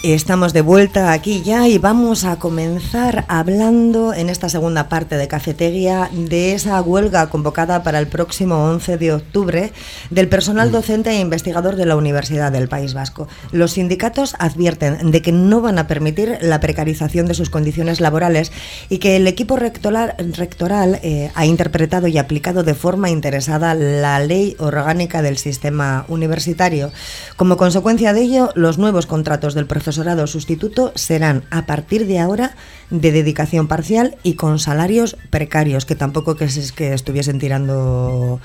[0.04, 5.28] Estamos de vuelta aquí ya y vamos a comenzar hablando en esta segunda parte de
[5.28, 9.72] Cafetería de esa huelga convocada para el próximo 11 de octubre
[10.10, 10.72] del personal mm.
[10.72, 13.28] docente e investigador de la Universidad del País Vasco.
[13.52, 18.52] Los sindicatos advierten de que no van a permitir la precarización de sus condiciones laborales
[18.90, 24.20] y que el equipo rectoral, rectoral eh, ha interpretado y aplicado de forma interesada la
[24.20, 26.92] ley orgánica del sistema universitario.
[27.36, 32.18] Como consecuencia de ello, los nuevos contratos del profesor profesorado sustituto serán a partir de
[32.18, 32.56] ahora
[32.92, 38.40] de dedicación parcial y con salarios precarios, que tampoco que es que estuviesen tirando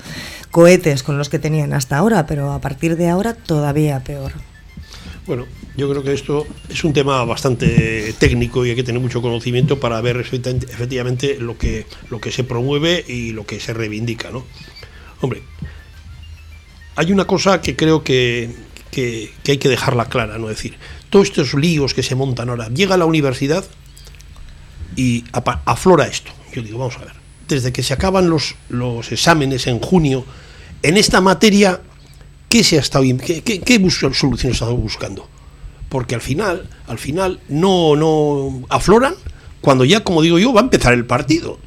[0.51, 4.33] cohetes con los que tenían hasta ahora, pero a partir de ahora todavía peor.
[5.25, 5.45] Bueno,
[5.77, 9.79] yo creo que esto es un tema bastante técnico y hay que tener mucho conocimiento
[9.79, 14.43] para ver efectivamente lo que, lo que se promueve y lo que se reivindica, ¿no?
[15.21, 15.43] Hombre,
[16.97, 20.47] hay una cosa que creo que, que, hay que dejarla clara, ¿no?
[20.47, 20.75] Decir,
[21.09, 22.69] todos estos líos que se montan ahora.
[22.69, 23.65] Llega a la universidad
[24.95, 26.31] y aflora esto.
[26.53, 27.13] Yo digo, vamos a ver,
[27.47, 30.25] desde que se acaban los, los exámenes en junio,
[30.83, 31.81] en esta materia,
[32.49, 35.27] ¿qué se ha estado qué, qué, qué soluciones ha estado buscando?
[35.89, 39.15] Porque al final, al final no, no afloran
[39.61, 41.59] cuando ya, como digo yo, va a empezar el partido.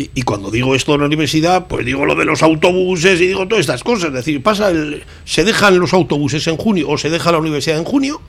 [0.00, 3.48] Y, cuando digo esto en la universidad, pues digo lo de los autobuses y digo
[3.48, 4.10] todas estas cosas.
[4.10, 7.78] Es decir, pasa el, se dejan los autobuses en junio o se deja la universidad
[7.78, 8.20] en junio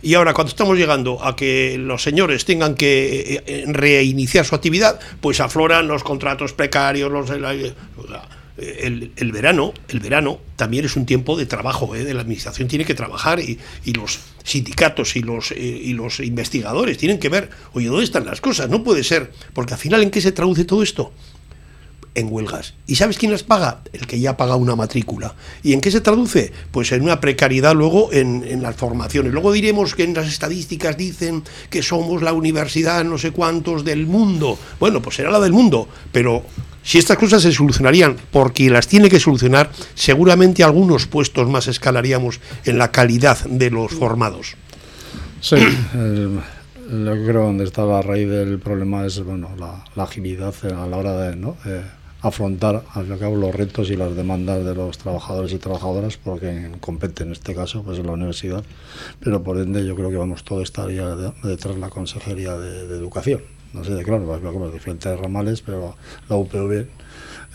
[0.00, 4.54] y ahora, cuando estamos llegando a que los señores tengan que eh, eh, reiniciar su
[4.54, 7.74] actividad, pues afloran los contratos precarios, los, el,
[9.16, 12.04] el, verano, el verano también es un tiempo de trabajo, ¿eh?
[12.04, 16.98] de la administración tiene que trabajar y, y los sindicatos y los, y los investigadores
[16.98, 18.68] tienen que ver, oye, ¿dónde están las cosas?
[18.68, 21.12] No puede ser, porque al final, ¿en qué se traduce todo esto?
[22.18, 22.74] en huelgas.
[22.86, 23.82] ¿Y sabes quién las paga?
[23.92, 25.34] El que ya paga una matrícula.
[25.62, 26.52] ¿Y en qué se traduce?
[26.72, 29.32] Pues en una precariedad luego en, las formaciones.
[29.32, 34.06] Luego diremos que en las estadísticas dicen que somos la universidad no sé cuántos del
[34.06, 34.58] mundo.
[34.80, 36.42] Bueno, pues será la del mundo, pero
[36.88, 42.40] si estas cosas se solucionarían porque las tiene que solucionar, seguramente algunos puestos más escalaríamos
[42.64, 44.56] en la calidad de los formados.
[45.42, 45.56] Sí,
[46.90, 50.96] lo que creo donde está la raíz del problema es bueno la, agilidad a la
[50.96, 51.52] hora de,
[52.22, 56.16] afrontar al fin al cabo los retos y las demandas de los trabajadores y trabajadoras
[56.16, 58.64] porque compete en este caso pues en la universidad.
[59.20, 63.57] Pero por ende yo creo que vamos todo estaría detrás de la consejería de, educación
[63.72, 65.96] no sé de claro los diferentes ramales pero
[66.28, 66.86] la UPV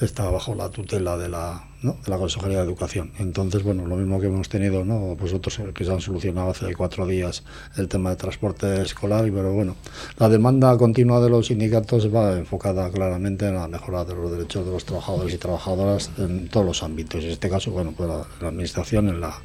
[0.02, 3.12] está bajo la tutela de la, de la Consejería de Educación.
[3.19, 5.15] Entonces, bueno, lo mismo que hemos tenido, ¿no?
[5.17, 7.43] pues otros que se han solucionado hace cuatro días
[7.78, 9.76] el tema de transporte escolar, pero bueno,
[10.17, 14.65] la demanda continua de los sindicatos va enfocada claramente en la mejora de los derechos
[14.65, 17.23] de los trabajadores y trabajadoras en todos los ámbitos.
[17.23, 19.36] En este caso, bueno, pues la, administración, en la,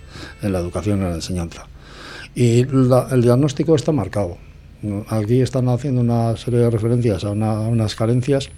[0.43, 1.67] en la educación, en la enseñanza.
[2.35, 4.39] Y el diagnóstico está marcado.
[5.09, 8.49] Aquí están haciendo una serie de referencias a, unas carencias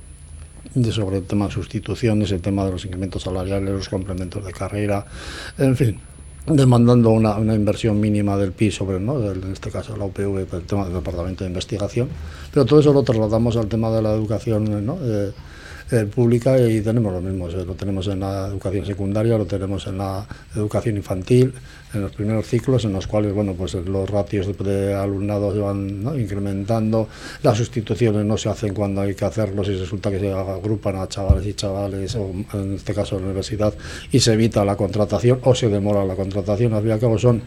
[0.92, 5.06] sobre el tema de sustituciones, el tema de los incrementos salariales, los complementos de carrera,
[5.56, 5.98] en fin,
[6.46, 9.32] demandando una, una inversión mínima del PIB sobre, ¿no?
[9.32, 12.08] en este caso la UPV, el tema del Departamento de Investigación,
[12.52, 14.98] pero todo eso lo trasladamos al tema de la educación ¿no?
[15.02, 15.32] Eh,
[15.92, 19.98] eh, pública y tenemos lo mismo, lo tenemos en la educación secundaria, lo tenemos en
[19.98, 20.24] la
[20.54, 21.52] educación infantil,
[21.92, 26.02] en los primeros ciclos en los cuales bueno pues los ratios de alumnado se van
[26.16, 27.08] incrementando,
[27.42, 31.08] las sustituciones no se hacen cuando hay que hacerlos y resulta que se agrupan a
[31.08, 33.74] chavales y chavales, o en este caso la universidad,
[34.12, 37.18] y se evita la contratación o se demora la contratación, al fin y al cabo
[37.18, 37.42] son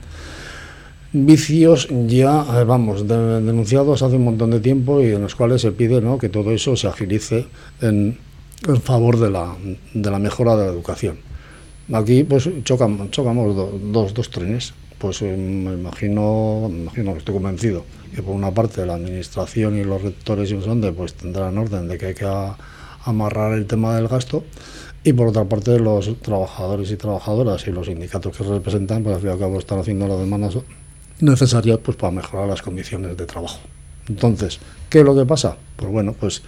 [1.14, 5.72] vicios ya, eh, vamos, denunciados hace un montón de tiempo y en los cuales se
[5.72, 6.18] pide ¿no?
[6.18, 7.46] que todo eso se agilice
[7.82, 8.18] en,
[8.68, 9.56] en favor de la,
[9.94, 11.18] de la mejora de la educación.
[11.92, 13.56] Aquí pues chocamos, chocamos
[13.92, 14.74] dos, dos trenes.
[14.98, 17.84] Pues eh, me imagino, me imagino, estoy convencido
[18.16, 21.98] que por una parte la administración y los rectores y no pues tendrán orden de
[21.98, 22.28] que hay que
[23.06, 24.44] amarrar el tema del gasto
[25.04, 29.22] y por otra parte los trabajadores y trabajadoras y los sindicatos que representan pues al
[29.22, 30.58] fin y al cabo están haciendo las demandas
[31.20, 33.60] necesarias pues para mejorar las condiciones de trabajo.
[34.08, 35.58] Entonces, ¿qué es lo que pasa?
[35.76, 36.44] Pues bueno, pues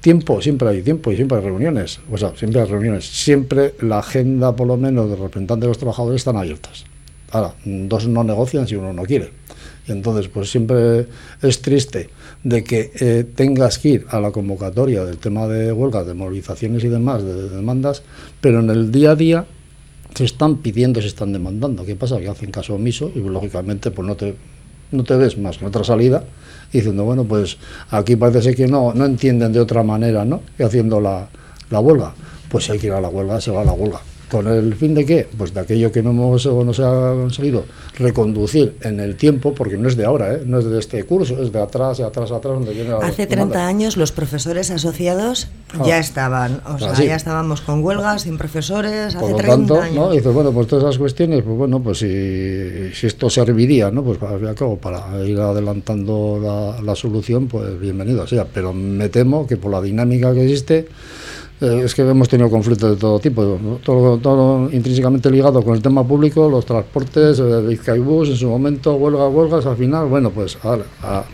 [0.00, 2.00] Tiempo, siempre hay tiempo y siempre hay reuniones.
[2.10, 3.04] O sea, siempre hay reuniones.
[3.06, 6.84] Siempre la agenda, por lo menos, de representantes de los trabajadores están abiertas.
[7.32, 9.30] Ahora, dos no negocian si uno no quiere.
[9.86, 11.06] Y entonces, pues siempre
[11.42, 12.10] es triste
[12.42, 16.82] de que eh, tengas que ir a la convocatoria del tema de huelgas, de movilizaciones
[16.84, 18.02] y demás, de, demandas,
[18.40, 19.46] pero en el día a día
[20.14, 21.84] se están pidiendo, se están demandando.
[21.84, 22.18] ¿Qué pasa?
[22.18, 24.34] Que hacen caso omiso y lógicamente pues no te,
[24.90, 26.24] no te ves más otra salida
[26.72, 27.58] diciendo, bueno, pues
[27.90, 30.42] aquí parece que no, no entienden de otra manera, ¿no?
[30.56, 31.28] Que haciendo la,
[31.70, 32.14] la huelga.
[32.48, 34.00] Pues si hay que ir a la huelga, se va a la huelga.
[34.30, 35.26] ¿Con el fin de qué?
[35.36, 37.64] Pues de aquello que no, hemos, no se ha conseguido
[37.98, 40.42] reconducir en el tiempo, porque no es de ahora, ¿eh?
[40.46, 43.66] no es de este curso, es de atrás, de atrás, atrás, donde viene Hace 30
[43.66, 45.82] años los profesores asociados ah.
[45.84, 49.96] ya estaban, o sea, ya estábamos con huelgas, sin profesores, hace 30 tanto, años.
[49.96, 50.10] ¿no?
[50.12, 54.02] dices, bueno, pues todas esas cuestiones, pues bueno, pues si, si esto serviría, ¿no?
[54.02, 54.38] Pues para,
[54.76, 59.82] para ir adelantando la, la solución, pues bienvenido sea, pero me temo que por la
[59.82, 60.86] dinámica que existe,
[61.60, 65.82] eh, es que hemos tenido conflictos de todo tipo, todo, todo, intrínsecamente ligado con el
[65.82, 70.56] tema público, los transportes, el Vizcaibús en su momento, huelga, huelgas, al final, bueno, pues,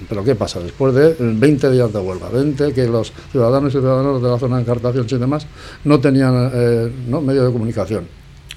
[0.08, 0.58] pero ¿qué pasa?
[0.58, 4.56] Después de 20 días de huelga, 20 que los ciudadanos y ciudadanos de la zona
[4.56, 5.46] de encartación y demás
[5.84, 7.20] no tenían eh, ¿no?
[7.20, 8.08] medio de comunicación,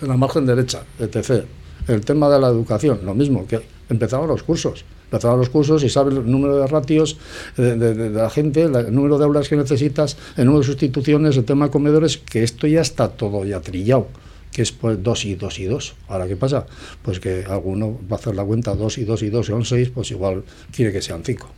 [0.02, 1.46] en la margen derecha, etc.
[1.88, 5.90] El tema de la educación, lo mismo, que empezaban los cursos a los cursos y
[5.90, 7.18] sabes el número de ratios
[7.58, 11.66] de, la gente, el número de aulas que necesitas, el número de sustituciones, el tema
[11.66, 14.08] de comedores, que esto ya está todo ya trillado
[14.52, 15.94] que es pues dos y dos y dos.
[16.08, 16.66] Ahora, ¿qué pasa?
[17.04, 19.90] Pues que alguno va a hacer la cuenta dos y dos y dos son seis,
[19.94, 20.44] pues igual
[20.76, 21.50] quiere que sean cinco.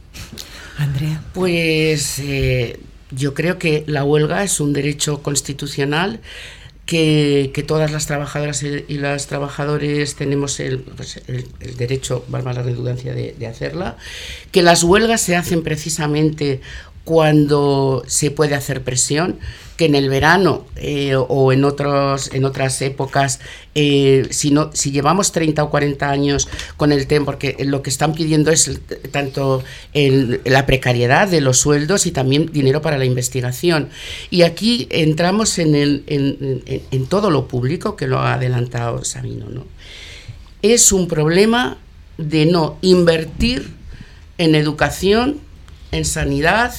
[0.77, 1.23] Andrea.
[1.33, 2.79] Pues eh,
[3.11, 6.19] yo creo que la huelga es un derecho constitucional
[6.91, 11.21] que, todas las trabajadoras y los trabajadores tenemos el, pues,
[11.77, 13.95] derecho, valga la redundancia, de, hacerla,
[14.51, 16.59] que las huelgas se hacen precisamente
[17.03, 19.39] cuando se puede hacer presión,
[19.81, 23.39] que en el verano eh, o en, otros, en otras épocas,
[23.73, 27.89] eh, si, no, si llevamos 30 o 40 años con el tema, porque lo que
[27.89, 28.79] están pidiendo es
[29.11, 33.89] tanto la precariedad de los sueldos y también dinero para la investigación.
[34.29, 39.47] Y aquí entramos en, el, en, en todo lo público, que lo ha adelantado Sabino.
[39.49, 39.65] ¿no?
[40.61, 41.79] Es un problema
[42.19, 43.73] de no invertir
[44.37, 45.39] en educación,
[45.91, 46.71] en sanidad,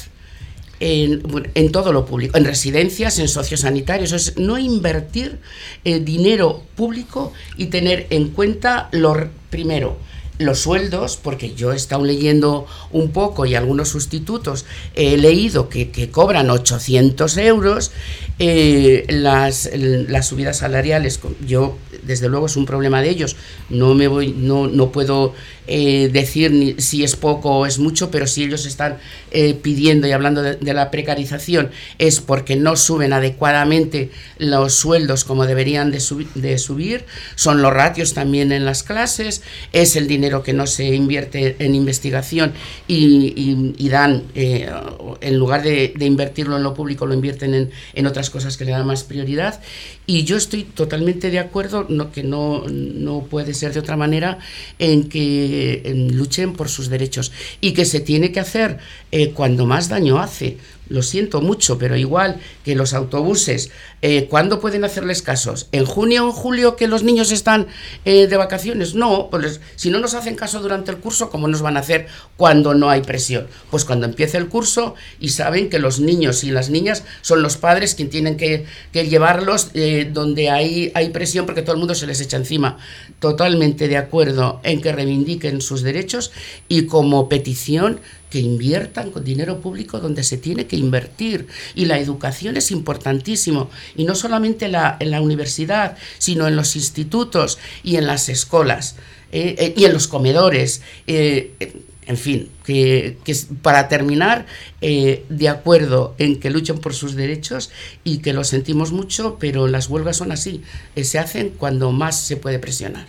[0.83, 4.12] en, todo lo público, en residencias, en sociosanitarios.
[4.12, 5.38] Es no invertir
[5.85, 9.97] el dinero público y tener en cuenta lo primero
[10.38, 14.64] los sueldos, porque yo he estado leyendo un poco y algunos sustitutos
[14.97, 17.92] he leído que, cobran 800 euros,
[18.40, 23.37] eh, las, las subidas salariales, yo desde luego es un problema de ellos,
[23.71, 25.33] no me voy, no, no puedo
[25.68, 28.98] eh, decir si es poco o es mucho, pero si ellos están
[29.31, 35.46] eh, pidiendo y hablando de, la precarización es porque no suben adecuadamente los sueldos como
[35.46, 36.03] deberían de,
[36.35, 37.05] de, subir,
[37.37, 41.75] son los ratios también en las clases, es el dinero que no se invierte en
[41.75, 42.53] investigación
[42.88, 44.68] y, dan, eh,
[45.20, 48.72] en lugar de, invertirlo en lo público, lo invierten en, en otras cosas que le
[48.72, 49.61] dan más prioridad.
[50.12, 54.40] Y yo estoy totalmente de acuerdo, que no, no puede ser de otra manera,
[54.79, 58.77] en que luchen por sus derechos y que se tiene que hacer
[59.11, 63.71] eh, cuando más daño hace lo siento mucho, pero igual que los autobuses,
[64.03, 65.68] eh, ¿cuándo pueden hacerles casos?
[65.73, 67.66] ¿En junio o julio que los niños están
[68.05, 68.95] eh, de vacaciones?
[68.95, 72.07] No, pues si no nos hacen caso durante el curso, ¿cómo nos van a hacer
[72.37, 73.47] cuando no hay presión?
[73.71, 77.57] Pues cuando empiece el curso y saben que los niños y las niñas son los
[77.57, 82.07] padres quienes tienen que, llevarlos eh, donde hay, hay presión porque todo el mundo se
[82.07, 82.79] les echa encima.
[83.18, 86.33] Totalmente de acuerdo en que reivindiquen sus derechos
[86.68, 88.01] y como petición
[88.33, 91.49] que inviertan con dinero público donde se tiene que invertir.
[91.75, 93.68] Y la educación es importantísimo.
[93.95, 98.97] Y no solamente la, en la universidad, sino en los institutos y en las escuelas
[99.33, 100.81] eh, eh, y en los comedores.
[101.07, 101.51] Eh,
[102.07, 103.18] en fin, que,
[103.61, 104.47] para terminar,
[104.81, 107.71] de acuerdo en que luchen por sus derechos
[108.03, 110.62] y que lo sentimos mucho, pero las huelgas son así,
[111.01, 113.07] se hacen cuando más se puede presionar.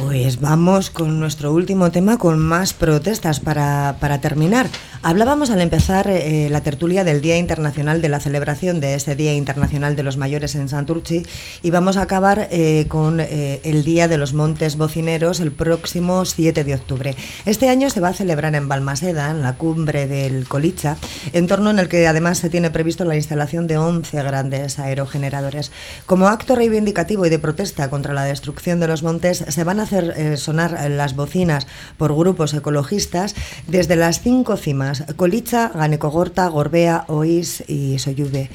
[0.00, 4.66] Pues vamos con nuestro último tema, con más protestas para, terminar.
[5.02, 9.32] Hablábamos al empezar eh, la tertulia del Día Internacional de la celebración de ese Día
[9.32, 11.22] Internacional de los Mayores en Santurchi
[11.62, 16.26] y vamos a acabar eh, con eh, el Día de los Montes Bocineros el próximo
[16.26, 17.16] 7 de octubre.
[17.46, 20.98] Este año se va a celebrar en Balmaseda, en la cumbre del Colicha,
[21.32, 25.72] entorno en el que además se tiene previsto la instalación de 11 grandes aerogeneradores.
[26.04, 29.84] Como acto reivindicativo y de protesta contra la destrucción de los montes, se van a
[29.84, 33.34] hacer eh, sonar las bocinas por grupos ecologistas
[33.66, 38.50] desde las cinco cimas, Colicha, Ganecogorta, Gorbea, Oís y Soyude.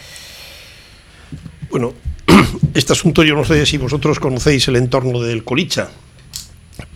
[1.70, 1.94] Bueno,
[2.74, 5.90] este asunto yo no sé si vosotros conocéis el entorno del Colicha,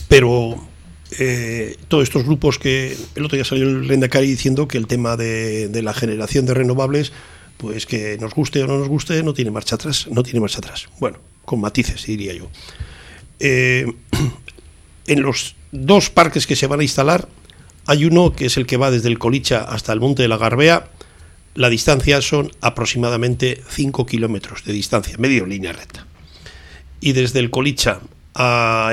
[0.08, 0.70] pero
[1.18, 5.18] eh, todos estos grupos que el otro día salió el Rendacari diciendo que el tema
[5.18, 7.12] de, la generación de renovables,
[7.58, 10.60] pues que nos guste o no nos guste, no tiene marcha atrás, no tiene marcha
[10.60, 10.88] atrás.
[11.00, 12.50] Bueno, con matices, diría yo.
[13.40, 13.92] Eh,
[15.08, 17.28] en los dos parques que se van a instalar,
[17.90, 20.38] hay uno que es el que va desde el Colicha hasta el Monte de la
[20.38, 20.92] Garbea.
[21.56, 26.06] La distancia son aproximadamente 5 kilómetros de distancia, medio línea recta.
[27.02, 28.00] Y desde el Colicha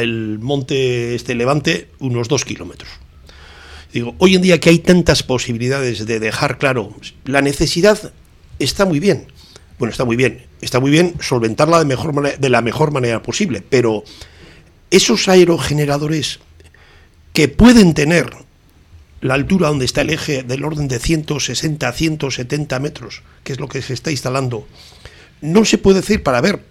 [0.00, 2.90] el monte este Levante unos dos kilómetros.
[3.92, 8.14] Digo, hoy en día que hay tantas posibilidades de dejar claro, la necesidad
[8.58, 9.26] está muy bien.
[9.78, 14.04] Bueno, está muy bien, está muy bien solventarla de la mejor manera posible, pero
[14.90, 16.40] esos aerogeneradores
[17.34, 18.45] que pueden tener
[19.26, 23.68] la altura donde está el eje del orden de 160 170 metros, que es lo
[23.68, 24.66] que se está instalando,
[25.40, 26.64] no se puede decir para ver,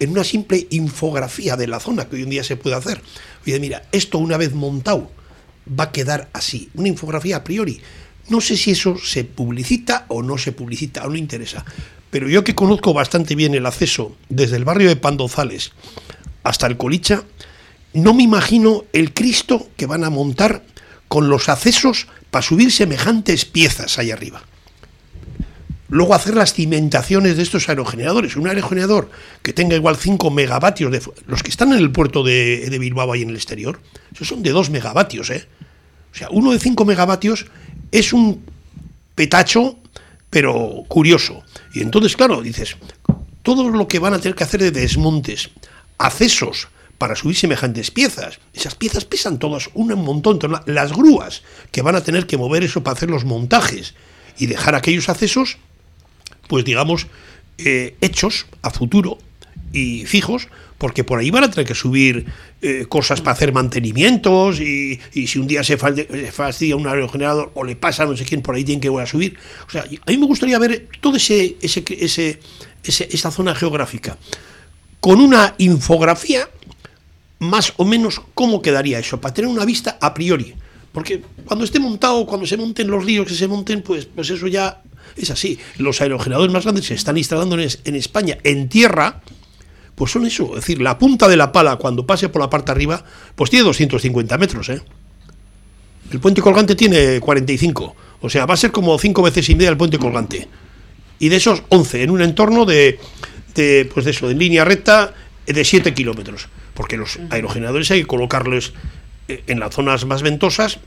[0.00, 3.02] en una simple infografía de la zona que hoy en día se puede hacer.
[3.44, 5.10] Oye, mira, esto una vez montado
[5.78, 7.80] va a quedar así, una infografía a priori.
[8.28, 11.64] No sé si eso se publicita o no se publicita, o no interesa.
[12.10, 15.72] Pero yo que conozco bastante bien el acceso desde el barrio de Pandozales
[16.44, 17.24] hasta el Colicha,
[17.92, 20.62] no me imagino el Cristo que van a montar
[21.08, 24.42] con los accesos para subir semejantes piezas ahí arriba.
[25.90, 28.36] Luego hacer las cimentaciones de estos aerogeneradores.
[28.36, 29.10] Un aerogenerador
[29.42, 33.22] que tenga igual 5 megavatios, de, los que están en el puerto de, Bilbao ahí
[33.22, 33.80] en el exterior,
[34.12, 35.30] esos son de 2 megavatios.
[35.30, 35.48] ¿eh?
[36.12, 37.46] O sea, uno de 5 megavatios
[37.90, 38.44] es un
[39.14, 39.78] petacho,
[40.28, 41.42] pero curioso.
[41.72, 42.76] Y entonces, claro, dices,
[43.42, 45.48] todo lo que van a tener que hacer de desmontes,
[45.96, 46.68] accesos,
[46.98, 48.40] para subir semejantes piezas.
[48.52, 50.38] Esas piezas pesan todas un montón.
[50.66, 53.94] Las grúas que van a tener que mover eso para hacer los montajes
[54.36, 55.58] y dejar aquellos accesos
[56.48, 57.06] pues digamos,
[57.58, 59.18] eh, hechos a futuro
[59.72, 62.26] y fijos, porque por ahí van a tener que subir
[62.62, 67.76] eh, cosas para hacer mantenimientos y, si un día se, fastidia un aerogenerador o le
[67.76, 69.36] pasa no sé quién, por ahí tienen que volver a subir.
[69.66, 72.40] O sea, a mí me gustaría ver toda ese, ese, ese,
[72.82, 74.16] esa zona geográfica
[75.00, 76.48] con una infografía
[77.38, 80.54] más o menos cómo quedaría eso, para tener una vista a priori.
[80.92, 84.46] Porque cuando esté montado, cuando se monten los líos que se monten, pues, pues eso
[84.46, 84.82] ya
[85.16, 85.58] es así.
[85.76, 89.20] Los aerogeneradores más grandes se están instalando en, España en tierra,
[89.94, 90.48] pues son eso.
[90.50, 93.64] Es decir, la punta de la pala cuando pase por la parte arriba, pues tiene
[93.64, 94.82] 250 metros, ¿eh?
[96.10, 97.96] El puente colgante tiene 45.
[98.20, 100.48] O sea, va a ser como cinco veces y media el puente colgante.
[101.18, 102.98] Y de esos 11 en un entorno de,
[103.54, 105.12] de pues de eso, de línea recta
[105.46, 106.48] de 7 kilómetros.
[106.78, 108.72] Porque los aerogeneradores hay que colocarlos
[109.26, 110.78] eh, en las zonas más ventosas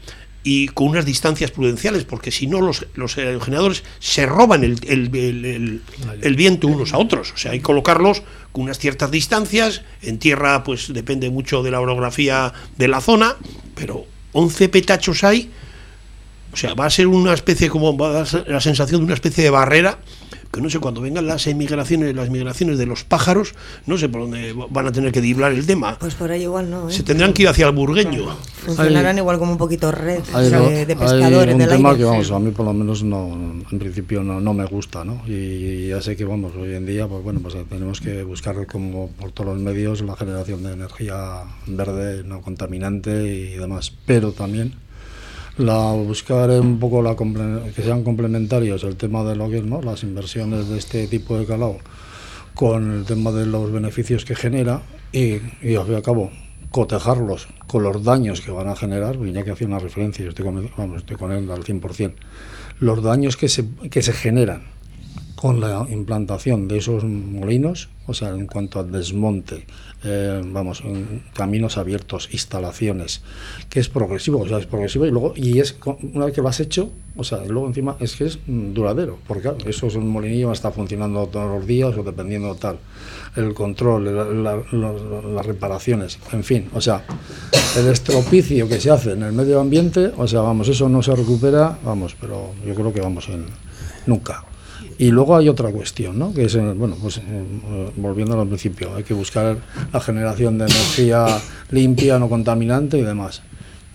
[0.42, 6.36] y con unas distancias prudenciales, porque si no los, los aerogeneradores se roban el, el,
[6.38, 7.34] viento unos a otros.
[7.34, 8.24] O sea, hay que colocarlos
[8.54, 9.82] con unas ciertas distancias.
[10.02, 13.36] En tierra, pues depende mucho de la orografía de la zona,
[13.76, 15.52] pero 11 petachos hay.
[16.54, 19.16] O sea, va a ser una especie, como va a dar la sensación de una
[19.16, 20.00] especie de barrera
[20.52, 24.22] que no sé, cuando vengan las emigraciones, las migraciones de los pájaros, no sé por
[24.22, 25.98] dónde van a tener que diblar el tema.
[25.98, 26.90] Pues por ahí igual no.
[26.90, 26.94] ¿eh?
[26.94, 28.36] Se tendrán que ir hacia el burgueño.
[28.66, 31.56] Funcionarán igual como un poquito red de, pescadores.
[31.56, 33.32] Hay un tema que, vamos, a mí por lo menos no,
[33.72, 35.22] en principio no, no me gusta, ¿no?
[35.26, 39.10] Y, ya sé que, vamos, hoy en día, pues bueno, pues tenemos que buscar como
[39.10, 43.94] por todos los medios la generación de energía verde, no contaminante y demás.
[44.06, 44.74] Pero también
[45.62, 49.82] la buscar un poco la que sean complementarios el tema de lo que es ¿no?
[49.82, 51.78] las inversiones de este tipo de calado
[52.54, 54.82] con el tema de los beneficios que genera
[55.12, 56.32] y, y al fin y al cabo
[56.72, 60.46] cotejarlos con los daños que van a generar, ya que hacía una referencia, yo estoy
[60.46, 62.14] con, vamos, estoy con él al 100%,
[62.80, 64.64] los daños que se, que se generan
[65.36, 69.66] con la implantación de esos molinos, o sea, en cuanto al desmonte,
[70.04, 73.22] eh, vamos, en caminos abiertos, instalaciones,
[73.70, 75.78] que es progresivo, o sea, es progresivo y luego, y es,
[76.14, 79.52] una vez que lo has hecho, o sea, luego encima es que es duradero, porque
[79.68, 82.80] eso es un molinillo va a estar funcionando todos los días o dependiendo tal,
[83.36, 87.06] el control, las reparaciones, en fin, o sea,
[87.78, 91.16] el estropicio que se hace en el medio ambiente, o sea, vamos, eso no se
[91.16, 93.46] recupera, vamos, pero yo creo que vamos en
[94.08, 94.46] nunca.
[95.02, 96.32] Y luego hay otra cuestión, ¿no?
[96.32, 97.22] que es, eh, bueno, pues eh,
[97.96, 99.58] volviendo al principio, hay que buscar
[99.92, 101.26] la generación de energía
[101.72, 103.42] limpia, no contaminante y demás.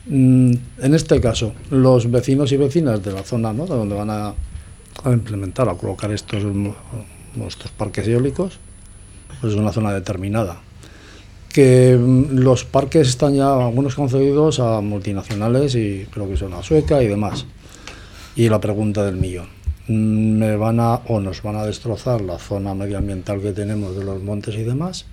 [0.07, 3.67] Mm, en este caso, los vecinos y vecinas de la zona ¿no?
[3.67, 4.35] de donde van a,
[5.05, 6.43] implementar, a colocar estos,
[7.47, 8.59] estos parques eólicos,
[9.41, 10.61] pues es una zona determinada.
[11.53, 16.65] Que mm, los parques están ya algunos concedidos a multinacionales y creo que son a
[16.65, 17.47] Sueca y demás.
[18.35, 19.56] Y la pregunta del millón
[19.89, 24.23] me van a o nos van a destrozar la zona medioambiental que tenemos de los
[24.23, 25.07] montes y demás,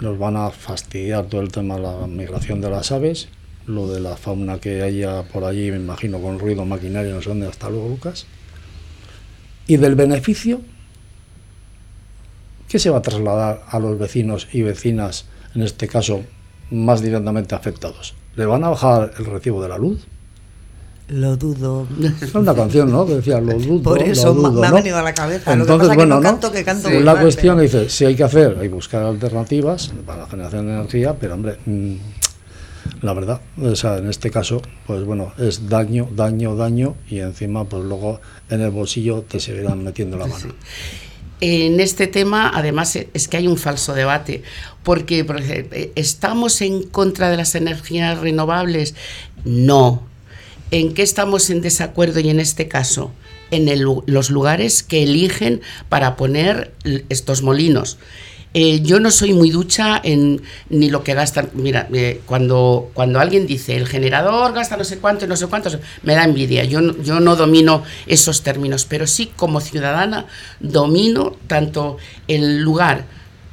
[0.00, 3.28] nos van a fastidiar todo el tema de la migración de las aves
[3.66, 7.28] lo de la fauna que haya por allí, me imagino, con ruido, maquinaria, no sé
[7.28, 7.46] dónde.
[7.46, 8.26] Hasta luego, Lucas.
[9.66, 10.60] Y del beneficio,
[12.68, 16.24] ¿qué se va a trasladar a los vecinos y vecinas, en este caso,
[16.70, 18.14] más directamente afectados?
[18.34, 20.06] ¿Le van a bajar el recibo de la luz?
[21.08, 21.86] Lo dudo.
[22.22, 23.04] Es una canción, ¿no?
[23.06, 23.82] Que decía, lo dudo.
[23.82, 24.76] Por eso lo dudo, me ha ¿no?
[24.76, 25.52] venido a la cabeza.
[25.52, 27.62] Entonces, lo que pasa bueno, que no canto, que canto Sí, la mal, cuestión pero-
[27.80, 31.34] dice, si hay que hacer, hay que buscar alternativas para la generación de energía, pero
[31.34, 31.94] hombre, mm,
[33.02, 37.64] la verdad, o sea, en este caso, pues bueno, es daño, daño, daño, y encima,
[37.64, 40.54] pues luego en el bolsillo te seguirán metiendo la mano.
[41.40, 44.44] En este tema, además, es que hay un falso debate,
[44.84, 48.94] porque por ejemplo, eh, ¿estamos en contra de las energías renovables?
[49.44, 50.10] No.
[50.72, 53.12] ¿En qué estamos en desacuerdo y en este caso?
[53.50, 53.68] En
[54.06, 55.60] los lugares que eligen
[55.90, 56.72] para poner
[57.10, 57.98] estos molinos.
[58.54, 61.50] Eh, yo no soy muy ducha en ni lo que gastan.
[61.54, 65.46] Mira, eh, cuando, cuando alguien dice el generador gasta no sé cuánto y no sé
[65.46, 66.64] cuántos, me da envidia.
[66.64, 70.26] Yo, no- yo no domino esos términos, pero sí como ciudadana
[70.60, 71.98] domino tanto
[72.28, 73.04] el lugar,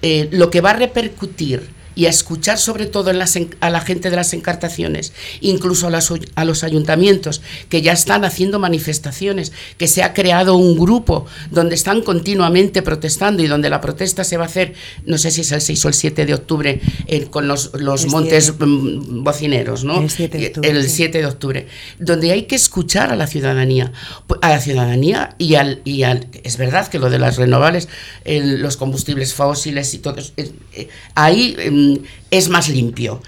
[0.01, 3.81] eh, lo que va a repercutir y a escuchar sobre todo en las a la
[3.81, 9.51] gente de las encartaciones, incluso a, las a los ayuntamientos que ya están haciendo manifestaciones,
[9.77, 14.37] que se ha creado un grupo donde están continuamente protestando y donde la protesta se
[14.37, 14.73] va a hacer,
[15.05, 17.71] no sé si es el 6 o el 7 de octubre, eh, con los,
[18.07, 18.65] montes 7.
[18.65, 20.01] mm, bocineros, ¿no?
[20.01, 20.89] El 7 de octubre, El sí.
[20.97, 21.67] 7 de octubre,
[21.99, 23.91] donde hay que escuchar a la ciudadanía,
[24.41, 27.87] a la ciudadanía y al, y al es verdad que lo de las renovables,
[28.25, 31.78] el- los combustibles fósiles y todo, eso, eh, eh, ahí em,
[32.31, 33.21] es más limpio.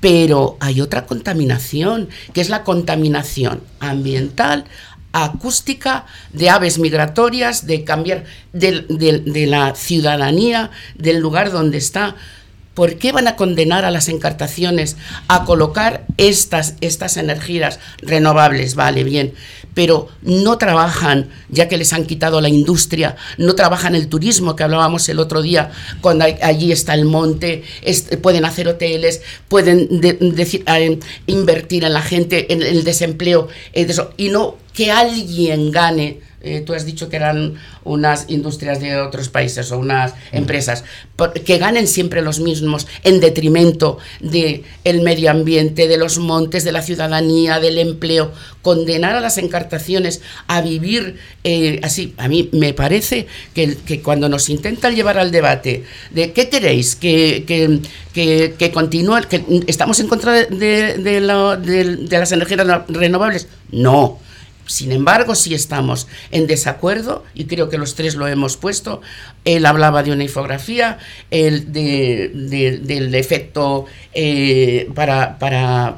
[0.00, 4.64] Pero hay otra contaminación, que es la contaminación ambiental,
[5.12, 12.16] acústica, de aves migratorias, de cambiar de la ciudadanía, del lugar donde está.
[12.74, 14.96] ¿Por qué van a condenar a las encartaciones
[15.28, 18.74] a colocar estas, estas energías renovables?
[18.74, 19.34] Vale, bien,
[19.74, 24.62] pero no trabajan, ya que les han quitado la industria, no trabajan el turismo que
[24.64, 27.62] hablábamos el otro día, cuando allí está el monte,
[28.22, 30.18] pueden hacer hoteles, pueden de-
[30.66, 33.48] eh, invertir en la gente, en el desempleo,
[34.16, 36.20] y no que alguien gane.
[36.42, 40.84] Eh, tú has dicho que eran unas industrias de otros países o unas empresas
[41.16, 46.64] por- que ganen siempre los mismos en detrimento de el medio ambiente, de los montes,
[46.64, 48.32] de la ciudadanía, del empleo.
[48.62, 54.28] Condenar a las encartaciones a vivir eh, así, a mí me parece que, que cuando
[54.28, 57.80] nos intentan llevar al debate de qué queréis, que, que,
[58.12, 62.60] que, que continúe, que estamos en contra de, de- de la- de- de las energías
[62.60, 64.18] reno- renovables, no.
[64.70, 69.00] Sin embargo, sí estamos en desacuerdo, y creo que los tres lo hemos puesto.
[69.44, 70.98] Él hablaba de una infografía,
[71.32, 75.96] el de, de- del efecto eh, para, para,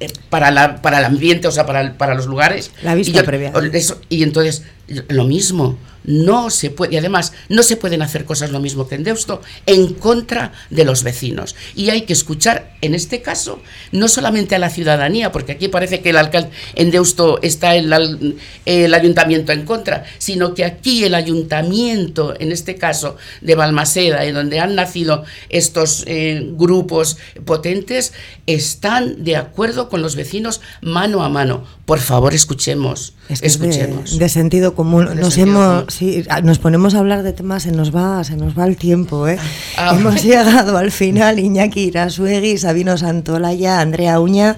[0.00, 2.70] eh, para, la- para el ambiente, o sea, para, para los lugares.
[2.82, 3.52] La vista y yo- previa.
[3.74, 8.50] eso- y entonces, lo mismo, no se puede, y además, no se pueden hacer cosas
[8.50, 11.56] lo mismo que en Deusto en contra de los vecinos.
[11.74, 13.60] Y hay que escuchar, en este caso,
[13.92, 18.38] no solamente a la ciudadanía, porque aquí parece que el alcalde en Deusto está el,
[18.64, 24.34] el ayuntamiento en contra, sino que aquí el ayuntamiento, en este caso de Balmaseda, en
[24.34, 28.12] donde han nacido estos eh, grupos potentes,
[28.46, 31.64] están de acuerdo con los vecinos mano a mano.
[31.84, 33.14] Por favor, escuchemos.
[33.28, 34.18] Es que es de, escuchemos.
[34.18, 35.08] de sentido común.
[35.16, 38.66] Nos hemos, sí, nos ponemos a hablar de temas, se nos va, se nos va
[38.66, 39.38] el tiempo, ¿eh?
[39.76, 39.94] Ah.
[39.98, 44.56] Hemos llegado al final, Iñaki Irasuegui, Sabino Santolaya, Andrea Uña.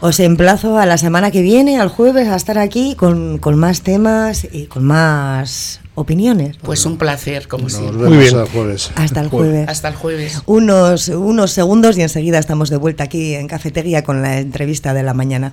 [0.00, 3.82] Os emplazo a la semana que viene, al jueves, a estar aquí con, con más
[3.82, 6.56] temas y con más opiniones.
[6.60, 7.98] Pues un placer, como Nos siempre.
[8.02, 8.36] vemos bien.
[8.36, 8.90] el jueves.
[8.96, 9.68] Hasta el jueves.
[9.68, 10.42] Hasta el jueves.
[10.46, 15.04] Unos, unos segundos y enseguida estamos de vuelta aquí en Cafetería con la entrevista de
[15.04, 15.52] la mañana.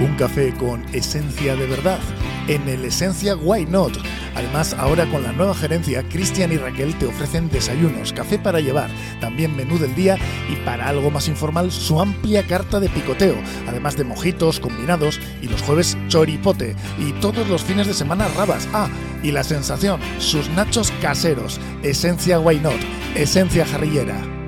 [0.00, 2.00] Un café con esencia de verdad.
[2.48, 3.96] En el Esencia Why Not.
[4.34, 8.90] Además, ahora con la nueva gerencia, Cristian y Raquel te ofrecen desayunos, café para llevar,
[9.20, 10.18] también menú del día
[10.50, 13.36] y para algo más informal su amplia carta de picoteo,
[13.68, 18.68] además de mojitos combinados y los jueves choripote y todos los fines de semana rabas.
[18.72, 18.88] Ah,
[19.22, 21.60] y la sensación, sus nachos caseros.
[21.84, 22.80] Esencia Why Not.
[23.14, 24.43] Esencia jarrillera.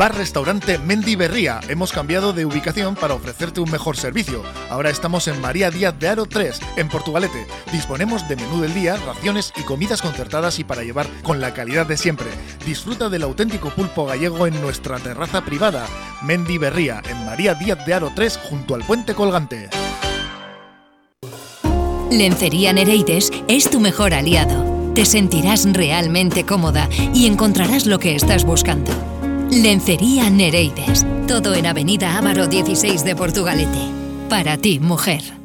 [0.00, 1.60] Bar-restaurante Mendy Berría.
[1.68, 4.42] Hemos cambiado de ubicación para ofrecerte un mejor servicio.
[4.70, 7.46] Ahora estamos en María Díaz de Aro 3, en Portugalete.
[7.70, 11.84] Disponemos de menú del día, raciones y comidas concertadas y para llevar con la calidad
[11.84, 12.28] de siempre.
[12.64, 15.86] Disfruta del auténtico pulpo gallego en nuestra terraza privada.
[16.22, 19.68] Mendy Berría, en María Díaz de Aro 3, junto al puente colgante.
[22.10, 24.94] Lencería Nereides es tu mejor aliado.
[24.94, 29.09] Te sentirás realmente cómoda y encontrarás lo que estás buscando.
[29.50, 31.04] Lencería Nereides.
[31.26, 33.80] Todo en Avenida Ávaro 16 de Portugalete.
[34.28, 35.39] Para ti, mujer.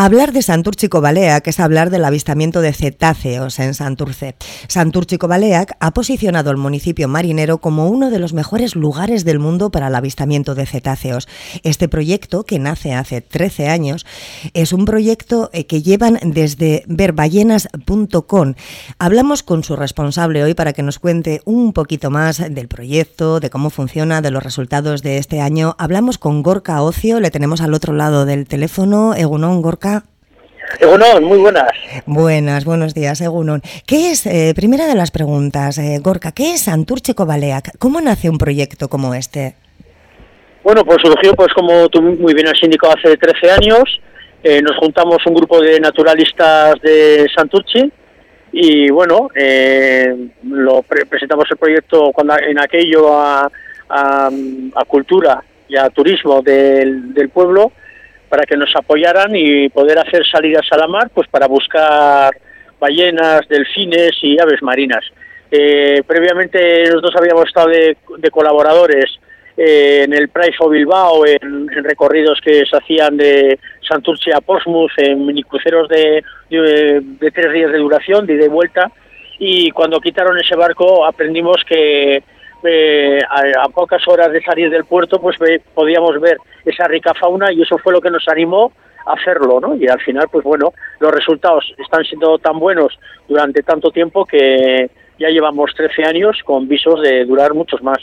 [0.00, 4.36] Hablar de Santurchico Baleac es hablar del avistamiento de cetáceos en Santurce.
[4.68, 9.72] Santurchico Baleac ha posicionado al municipio marinero como uno de los mejores lugares del mundo
[9.72, 11.26] para el avistamiento de cetáceos.
[11.64, 14.06] Este proyecto, que nace hace 13 años,
[14.54, 18.54] es un proyecto eh, que llevan desde verballenas.com.
[19.00, 23.50] Hablamos con su responsable hoy para que nos cuente un poquito más del proyecto, de
[23.50, 25.74] cómo funciona, de los resultados de este año.
[25.76, 29.16] Hablamos con Gorka Ocio, le tenemos al otro lado del teléfono.
[29.16, 29.87] Egunon, Gorka.
[30.80, 31.70] Egunon, muy buenas.
[32.06, 33.62] Buenas, buenos días, Egunon.
[33.86, 37.76] ¿Qué es, eh, primera de las preguntas, eh, Gorka, qué es Santurce Baleac?
[37.78, 39.54] ¿Cómo nace un proyecto como este?
[40.62, 44.00] Bueno, pues surgió, pues como tú muy bien has indicado, hace 13 años.
[44.44, 47.90] Eh, nos juntamos un grupo de naturalistas de Santurce
[48.52, 49.28] y bueno,
[50.44, 53.50] lo presentamos el proyecto cuando en aquello a,
[53.88, 54.30] a,
[54.86, 57.72] cultura y a turismo del, del pueblo
[58.28, 62.30] para que nos apoyaran y poder hacer salidas a la mar, pues para buscar
[62.78, 65.04] ballenas, delfines y aves marinas.
[65.50, 67.96] Eh, previamente nosotros habíamos estado de,
[68.30, 69.18] colaboradores
[69.56, 73.58] eh, en el Price of Bilbao, en, recorridos que se hacían de
[73.88, 78.48] Santurce a Portsmouth, en minicruceros de, de, de tres días de duración, de ida y
[78.48, 78.92] vuelta,
[79.38, 82.22] y cuando quitaron ese barco aprendimos que
[82.64, 85.36] eh, a, pocas horas de salir del puerto, pues
[85.74, 88.72] podíamos ver esa rica fauna y eso fue lo que nos animó
[89.06, 89.74] a hacerlo, ¿no?
[89.76, 92.98] Y al final, pues bueno, los resultados están siendo tan buenos
[93.28, 97.98] durante tanto tiempo que ya llevamos 13 años con visos de durar muchos más.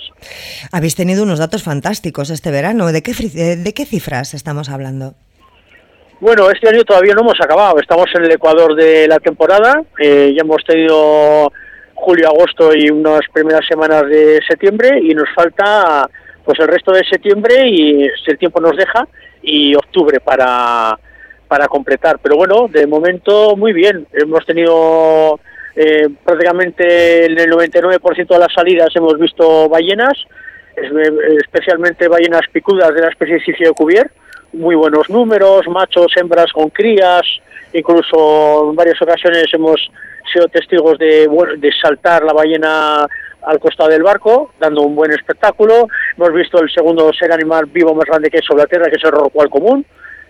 [0.72, 2.92] Habéis tenido unos datos fantásticos este verano.
[2.92, 5.14] ¿De qué, de qué cifras estamos hablando?
[6.20, 7.80] Bueno, este año todavía no hemos acabado.
[7.80, 9.84] Estamos en el Ecuador de la temporada.
[10.00, 11.52] Eh, ya hemos tenido
[11.96, 16.08] julio, agosto y unas primeras semanas de septiembre y nos falta
[16.44, 19.08] pues el resto de septiembre y si el tiempo nos deja
[19.42, 21.00] y octubre para,
[21.48, 22.20] para completar.
[22.22, 24.06] Pero bueno, de momento muy bien.
[24.14, 25.40] Hemos tenido
[25.76, 30.14] eh, prácticamente en el 99% de las salidas hemos visto ballenas,
[30.76, 34.12] especialmente ballenas picudas de la especie de cubier,
[34.54, 37.24] muy buenos números, machos, hembras con crías,
[37.74, 39.90] incluso en varias ocasiones hemos
[40.32, 43.08] sido testigos de, de saltar la ballena
[43.46, 45.88] al costado del barco, dando un buen espectáculo.
[46.18, 48.96] Hemos visto el segundo ser animal vivo más grande que hay sobre la Tierra, que
[48.96, 49.86] es el rorcual común.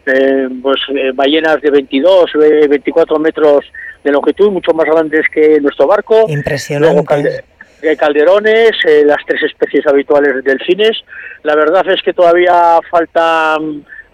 [0.06, 2.32] Eh, pues eh, ballenas de 22,
[2.70, 3.66] 24 metros
[4.04, 6.26] de longitud, mucho más grandes que nuestro barco.
[6.28, 7.44] Impresionante.
[7.98, 11.04] calderones, eh, las tres especies habituales de delfines.
[11.44, 13.58] La verdad es que todavía falta,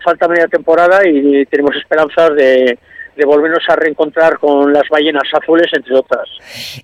[0.03, 2.77] falta media temporada y tenemos esperanzas de,
[3.21, 6.27] de volvernos a reencontrar con las ballenas azules, entre otras.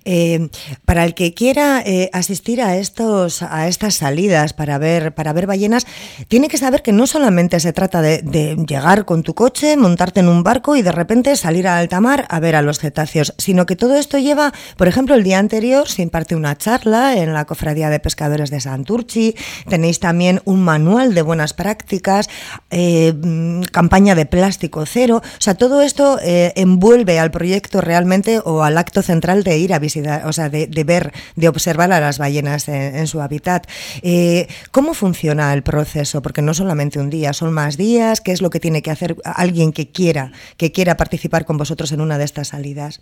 [0.04, 0.48] Eh,
[0.84, 5.48] para el que quiera eh, asistir a estos a estas salidas para ver para ver
[5.48, 5.84] ballenas,
[6.28, 8.22] tiene que saber que no solamente se trata de,
[8.68, 12.26] llegar con tu coche, montarte en un barco y de repente salir a alta mar
[12.28, 15.88] a ver a los cetáceos, sino que todo esto lleva, por ejemplo, el día anterior
[15.88, 19.34] se imparte una charla en la Cofradía de Pescadores de Santurchi,
[19.68, 22.28] tenéis también un manual de buenas prácticas,
[22.70, 28.38] eh, mm, campaña de plástico cero, o sea, todo esto eh, envuelve al proyecto realmente
[28.44, 32.00] o al acto central de ir a visitar, o sea, de, ver, de observar a
[32.00, 33.66] las ballenas en, su hábitat.
[34.02, 36.20] Eh, ¿Cómo funciona el proceso?
[36.20, 38.20] Porque no solamente un día, son más días.
[38.20, 41.92] ¿Qué es lo que tiene que hacer alguien que quiera, que quiera participar con vosotros
[41.92, 43.00] en una de estas salidas?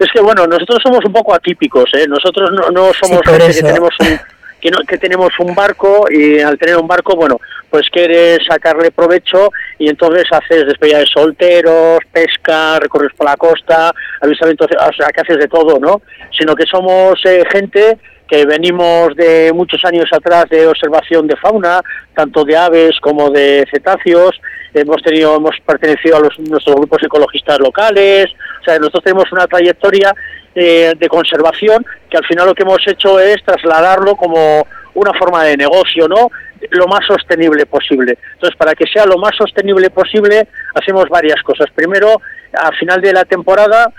[0.00, 2.08] Es que bueno, nosotros somos un poco atípicos, ¿eh?
[2.08, 4.18] Nosotros no, somos gente que tenemos un
[4.60, 7.38] que, no, que tenemos un barco y al tener un barco, bueno,
[7.76, 13.92] pues quieres sacarle provecho y entonces haces despedida de solteros, pesca, recorres por la costa,
[14.22, 16.00] avisamiento, o sea, que haces de todo, ¿no?
[16.38, 21.82] Sino que somos eh, gente que venimos de muchos años atrás de observación de fauna,
[22.14, 24.40] tanto de aves como de cetáceos,
[24.72, 28.28] hemos tenido, hemos pertenecido a los, nuestros grupos ecologistas locales,
[28.62, 30.14] o sea, nosotros tenemos una trayectoria
[30.54, 35.44] eh, de conservación que al final lo que hemos hecho es trasladarlo como una forma
[35.44, 36.30] de negocio, ¿no?
[36.70, 38.18] Lo más sostenible posible.
[38.34, 41.70] Entonces, para que sea lo más sostenible posible, hacemos varias cosas.
[41.74, 42.20] Primero,
[42.52, 43.92] al final de la temporada,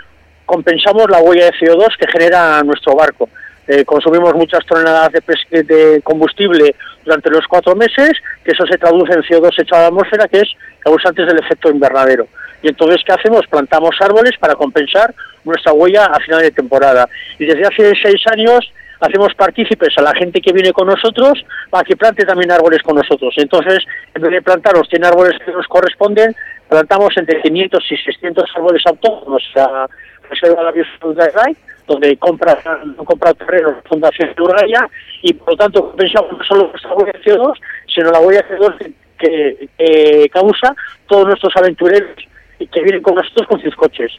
[0.45, 3.30] compensamos la huella de CO2 que genera nuestro barco.
[3.68, 9.12] eh, consumimos muchas toneladas de, de, combustible durante los cuatro meses, que eso se traduce
[9.12, 10.49] en CO2 echado a la atmósfera, que es
[10.80, 12.28] causante del efecto invernadero.
[12.64, 13.45] Y entonces, ¿qué hacemos?
[13.47, 17.10] Plantamos árboles para compensar nuestra huella a final de temporada.
[17.38, 21.84] Y desde hace seis años hacemos partícipes a la gente que viene con nosotros para
[21.84, 23.34] que plante también árboles con nosotros.
[23.38, 23.84] Entonces,
[24.14, 26.36] en vez de plantar los 100 árboles que nos corresponden,
[26.68, 29.88] plantamos entre 500 y 600 árboles autónomos a
[30.30, 31.56] Reserva la de
[31.88, 32.60] donde compra,
[33.06, 34.89] compra terreno la Fundación de Uraya
[35.22, 37.54] y por lo tanto compensamos no solo nuestra huella de CO2,
[37.88, 40.76] sino la huella de CO2 que, que causa
[41.08, 42.12] todos nuestros aventureros
[42.60, 44.12] que vienen con nosotros con sus coches,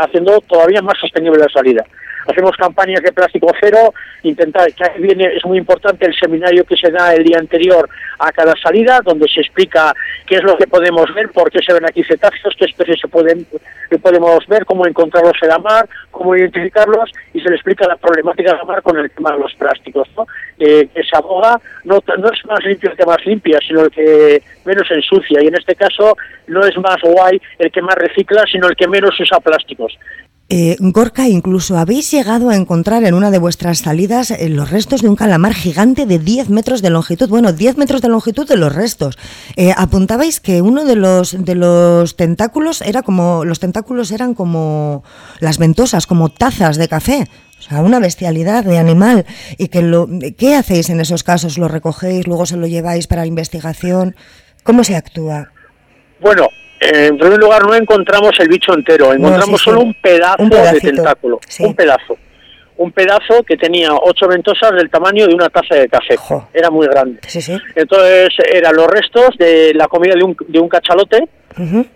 [0.00, 1.84] haciendo todavía más sostenible la salida
[2.26, 6.90] hacemos campañas de plástico cero, intentar, que viene, es muy importante el seminario que se
[6.90, 7.88] da el día anterior
[8.18, 9.94] a cada salida, donde se explica
[10.26, 13.08] qué es lo que podemos ver, por qué se ven aquí cetáceos, qué especies se
[13.08, 13.46] pueden,
[14.02, 18.52] podemos ver, cómo encontrarlos en la mar, cómo identificarlos, y se le explica la problemática
[18.52, 20.26] de la mar con el tema de los plásticos, ¿no?
[20.58, 21.18] Eh, que se
[21.84, 25.46] no, no es más limpio el que más limpia, sino el que menos ensucia, y
[25.46, 26.16] en este caso
[26.48, 29.98] no es más guay el que más recicla, sino el que menos usa plásticos.
[30.50, 35.02] Eh, Gorka, incluso habéis llegado a encontrar en una de vuestras salidas eh, los restos
[35.02, 37.28] de un calamar gigante de 10 metros de longitud.
[37.28, 39.18] Bueno, 10 metros de longitud de los restos.
[39.56, 45.04] Eh, apuntabais que uno de los, de los tentáculos era como, los tentáculos eran como
[45.40, 47.28] las ventosas, como tazas de café.
[47.58, 49.26] O sea, una bestialidad de animal.
[49.58, 51.58] ¿Y que lo, qué hacéis en esos casos?
[51.58, 54.16] ¿Lo recogéis, luego se lo lleváis para la investigación?
[54.62, 55.50] ¿Cómo se actúa?
[56.20, 56.48] Bueno,
[56.80, 61.74] en primer lugar, no encontramos el bicho entero, encontramos solo un pedazo de tentáculo, un
[61.74, 62.16] pedazo.
[62.76, 66.16] Un pedazo que tenía ocho ventosas del tamaño de una taza de café.
[66.54, 67.18] Era muy grande.
[67.74, 71.28] Entonces, eran los restos de la comida de un, de un cachalote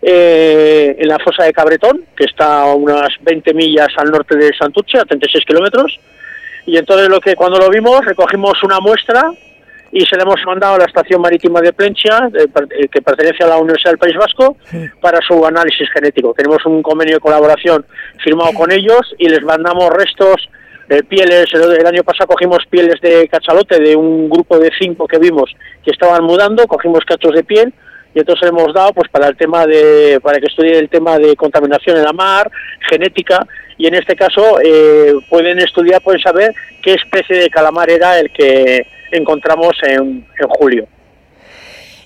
[0.03, 4.51] eh, en la fosa de Cabretón, que está a unas 20 millas al norte de
[4.59, 6.01] Santuche, a 36 kilómetros.
[6.67, 9.31] Y entonces, lo que cuando lo vimos, recogimos una muestra
[9.93, 13.49] y se le hemos mandado a la Estación Marítima de Plencha, eh, que pertenece a
[13.49, 14.57] la Universidad del País Vasco,
[15.01, 16.33] para su análisis genético.
[16.35, 17.85] Tenemos un convenio de colaboración
[18.25, 20.49] firmado con ellos y les mandamos restos,
[20.89, 21.47] de pieles.
[21.53, 25.51] El, año pasado cogimos pieles de cachalote de un grupo de cinco que vimos
[25.85, 27.73] que estaban mudando, cogimos cachos de piel
[28.15, 31.19] y entonces le hemos dado pues para el tema de para que estudie el tema
[31.19, 32.51] de contaminación en la mar,
[32.91, 33.47] genética
[33.79, 38.31] y en este caso eh, pueden estudiar, pueden saber qué especie de calamar era el
[38.31, 40.27] que encontramos en,
[40.59, 40.87] julio.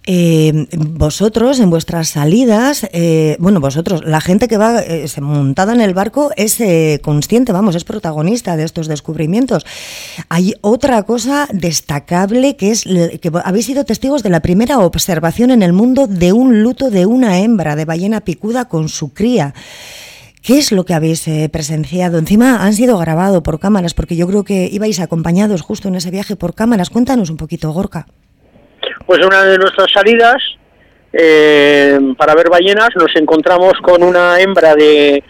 [0.09, 5.81] Eh, vosotros en vuestras salidas, eh, bueno, vosotros, la gente que va eh, montada en
[5.81, 6.63] el barco es
[7.03, 9.67] consciente, vamos, es protagonista de estos descubrimientos.
[10.29, 15.63] Hay otra cosa destacable que es que habéis sido testigos de la primera observación en
[15.63, 19.55] el mundo de un luto de una hembra de ballena picuda con su cría.
[20.47, 22.19] ¿Qué es lo que habéis eh, presenciado?
[22.19, 26.13] Encima han sido grabados por cámaras, porque yo creo que ibais acompañados justo en ese
[26.13, 26.89] viaje por cámaras.
[26.89, 28.07] Cuéntanos un poquito, Gorka.
[29.07, 30.37] Pues en una de nuestras salidas
[31.13, 35.25] eh, para ver ballenas nos encontramos con una hembra de,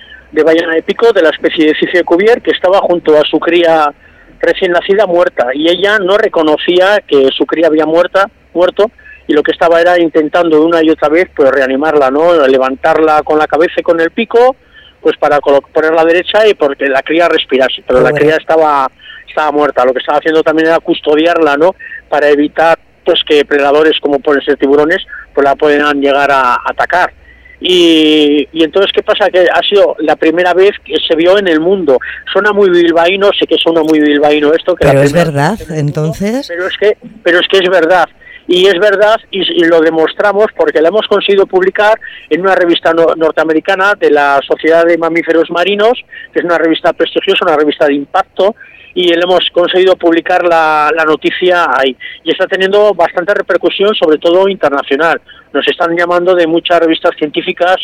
[0.44, 3.94] ballena de pico de la especie de Cice cuvier que estaba junto a su cría
[4.38, 8.90] recién nacida muerta y ella no reconocía que su cría había muerta, muerto
[9.26, 12.46] y lo que estaba era intentando una y otra vez pues reanimarla, ¿no?
[12.46, 14.56] levantarla con la cabeza y con el pico
[15.06, 18.90] pues para ponerla derecha y porque la cría respirase, pero la cría estaba
[19.28, 19.84] estaba muerta.
[19.84, 21.76] Lo que estaba haciendo también era custodiarla, ¿no?
[22.08, 27.12] Para evitar pues que predadores como pueden ser tiburones pues la puedan llegar a atacar.
[27.60, 29.30] Y, y, entonces, ¿qué pasa?
[29.30, 32.00] Que ha sido la primera vez que se vio en el mundo.
[32.32, 34.74] Suena muy bilbaíno, sé que suena muy bilbaíno esto.
[34.74, 36.48] Que pero es verdad, entonces.
[36.48, 38.08] Pero es, que, pero es que es verdad.
[38.48, 41.98] Y es verdad, y, lo demostramos porque la hemos conseguido publicar
[42.30, 45.98] en una revista norteamericana de la Sociedad de Mamíferos Marinos,
[46.32, 48.54] que es una revista prestigiosa, una revista de impacto,
[48.94, 51.94] y le hemos conseguido publicar la, noticia ahí.
[52.24, 55.20] Y está teniendo bastante repercusión, sobre todo internacional.
[55.52, 57.76] Nos están llamando de muchas revistas científicas,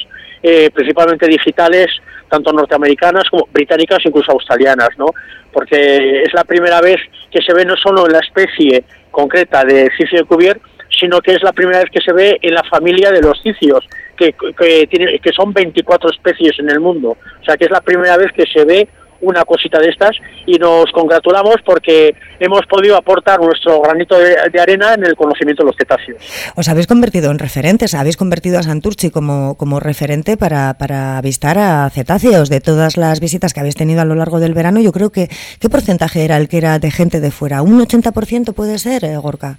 [0.42, 1.90] eh, principalmente digitales,
[2.30, 5.06] tanto norteamericanas como británicas, incluso australianas, ¿no?
[5.52, 6.96] Porque es la primera vez
[7.30, 8.82] que se ve no solo en la especie
[9.12, 10.60] concreta de cicio de cuvier,
[10.90, 13.88] sino que es la primera vez que se ve en la familia de los cicios,
[14.16, 17.16] que, que, tiene, que son 24 especies en el mundo.
[17.40, 18.88] O sea que es la primera vez que se ve
[19.22, 20.16] una cosita de estas
[20.46, 25.68] y nos congratulamos porque hemos podido aportar nuestro granito de, arena en el conocimiento de
[25.68, 26.22] los cetáceos.
[26.54, 31.58] Os habéis convertido en referentes, habéis convertido a Santurchi como, como referente para, para avistar
[31.58, 34.80] a cetáceos de todas las visitas que habéis tenido a lo largo del verano.
[34.80, 35.28] Yo creo que,
[35.60, 37.62] ¿qué porcentaje era el que era de gente de fuera?
[37.62, 39.58] ¿Un 80% puede ser, eh, Gorka?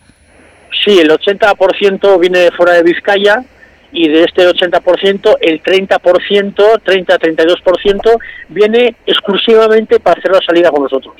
[0.83, 3.43] Sí, el 80% viene de fuera de Vizcaya
[3.93, 5.99] y de este 80%, el 30%,
[6.83, 8.19] 30-32%
[8.49, 11.15] viene exclusivamente para hacer la salida con nosotros.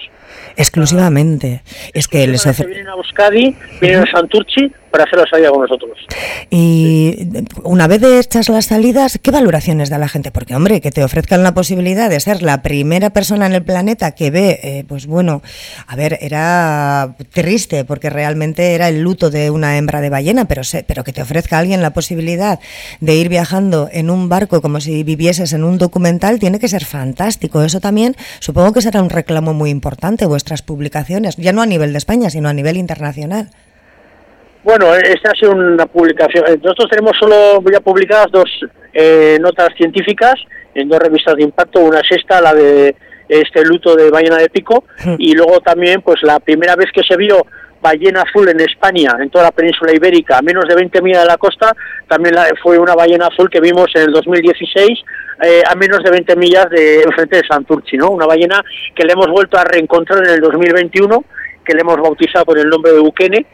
[0.58, 1.62] Exclusivamente.
[1.94, 2.68] Es que les ofrecen...
[2.68, 5.98] Vienen a Euskadi, vienen a Santurchi para salida con nosotros.
[6.52, 7.28] Y
[7.64, 10.30] una vez hechas las salidas, ¿qué valoraciones da la gente?
[10.30, 14.12] Porque, hombre, que te ofrezcan la posibilidad de ser la primera persona en el planeta
[14.12, 15.42] que ve, eh, pues bueno,
[15.88, 20.62] a ver, era triste porque realmente era el luto de una hembra de ballena, pero,
[20.86, 22.60] pero que te ofrezca alguien la posibilidad
[23.00, 26.86] de ir viajando en un barco como si vivieses en un documental, tiene que ser
[26.86, 27.64] fantástico.
[27.64, 31.94] Eso también supongo que será un reclamo muy importante, vuestras publicaciones, ya no a nivel
[31.94, 33.50] de España, sino a nivel internacional.
[34.64, 36.46] Bueno, esta ha sido una publicación.
[36.48, 38.50] Eh, nosotros tenemos solo ya publicadas dos
[38.94, 40.36] eh, notas científicas
[40.74, 41.82] en dos revistas de impacto.
[41.82, 42.96] Una es esta, la de
[43.28, 45.16] este luto de ballena de pico, hmm.
[45.18, 47.46] y luego también, pues la primera vez que se vio
[47.82, 51.28] ballena azul en España, en toda la península ibérica, a menos de 20 millas de
[51.28, 51.76] la costa,
[52.08, 55.00] también fue una ballena azul que vimos en el 2016
[55.44, 58.10] eh, a menos de 20 millas de enfrente de Santurchi, ¿no?
[58.12, 58.64] Una ballena
[58.96, 61.26] que le hemos vuelto a reencontrar en el 2021
[61.64, 63.46] que le hemos bautizado con el nombre de Eukene.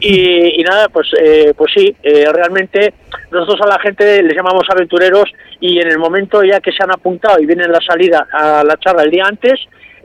[0.00, 2.94] Y, y, nada, pues eh, pues sí, eh, realmente
[3.32, 5.24] nosotros a la gente les llamamos aventureros
[5.58, 8.76] y en el momento ya que se han apuntado y vienen la salida a la
[8.76, 9.58] charla el día antes,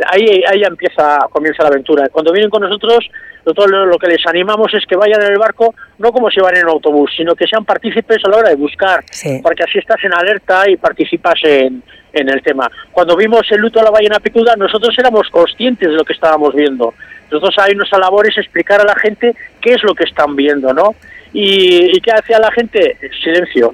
[0.08, 2.10] ahí, ahí ya empieza, comienza la aventura.
[2.10, 3.08] Cuando vienen con nosotros,
[3.46, 6.58] nosotros lo, que les animamos es que vayan en el barco, no como si van
[6.58, 9.04] en autobús, sino que sean partícipes a la hora de buscar,
[9.44, 11.84] porque así estás en alerta y participas en,
[12.14, 12.70] en el tema.
[12.92, 16.54] Cuando vimos el luto de la ballena picuda, nosotros éramos conscientes de lo que estábamos
[16.54, 16.94] viendo.
[17.32, 20.74] Nosotros hay nuestra labor es explicar a la gente qué es lo que están viendo,
[20.74, 20.96] ¿no?
[21.34, 22.98] Y, qué hacía la gente?
[23.24, 23.70] Silencio.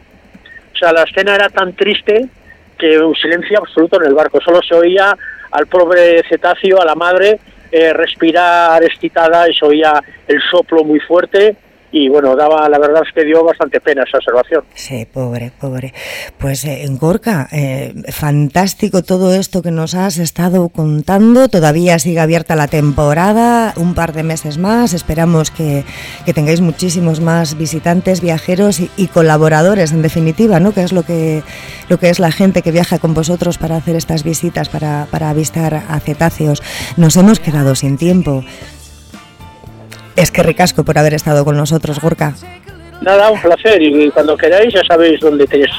[0.73, 2.27] O sea, la escena era tan triste
[2.77, 4.39] que un silencio absoluto en el barco.
[4.39, 5.13] Solo se oía
[5.51, 11.01] al pobre cetáceo, a la madre, eh, respirar excitada y se oía el soplo muy
[11.01, 11.57] fuerte
[11.91, 14.63] y bueno, daba, la verdad es que dio bastante pena esa observación.
[14.73, 15.93] Sí, pobre, pobre.
[16.37, 22.55] Pues eh, Gorka, eh, fantástico todo esto que nos has estado contando, todavía sigue abierta
[22.55, 25.83] la temporada, un par de meses más, esperamos que,
[26.33, 30.73] tengáis muchísimos más visitantes, viajeros y, colaboradores, en definitiva, ¿no?
[30.73, 31.41] que es lo que,
[31.89, 35.29] lo que es la gente que viaja con vosotros para hacer estas visitas, para, para
[35.29, 36.61] avistar a cetáceos.
[36.97, 38.43] Nos hemos quedado sin tiempo.
[40.19, 42.33] Es que ricasco por haber estado con nosotros, Gorka.
[42.99, 45.71] Nada, un placer y cuando queráis ya sabéis dónde tenéis.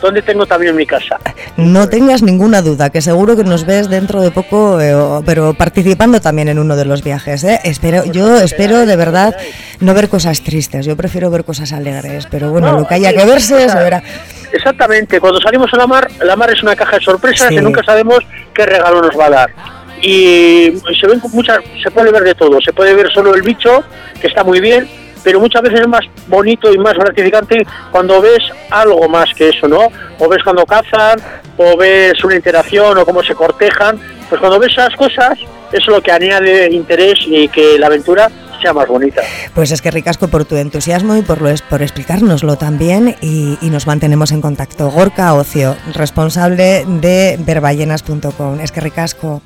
[0.00, 1.18] ¿Dónde tengo también mi casa?
[1.56, 4.94] No tengas ninguna duda, que seguro que nos ves dentro de poco, eh,
[5.26, 7.42] pero participando también en uno de los viajes.
[7.42, 7.58] ¿eh?
[7.64, 9.34] Espero, yo espero de verdad
[9.80, 13.24] no ver cosas tristes, yo prefiero ver cosas alegres, pero bueno, lo que haya que
[13.26, 14.04] verse se verá.
[14.52, 17.82] Exactamente, cuando salimos a la mar, la mar es una caja de sorpresas que nunca
[17.82, 18.20] sabemos
[18.54, 22.60] qué regalo nos va a dar y se ven muchas, se puede ver de todo,
[22.60, 23.84] se puede ver solo el bicho,
[24.20, 24.88] que está muy bien,
[25.22, 29.68] pero muchas veces es más bonito y más gratificante cuando ves algo más que eso,
[29.68, 29.88] ¿no?
[30.18, 31.20] O ves cuando cazan,
[31.56, 33.98] o ves una interacción, o cómo se cortejan,
[34.28, 38.30] pues cuando ves esas cosas, eso es lo que añade interés y que la aventura
[38.60, 39.22] sea más bonita.
[39.54, 41.38] Pues es que ricasco por tu entusiasmo y por,
[41.68, 44.90] por explicárnoslo también y, y nos mantenemos en contacto.
[44.90, 48.60] Gorka Ocio, responsable de verballenas.com.
[48.60, 49.42] Es que ricasco.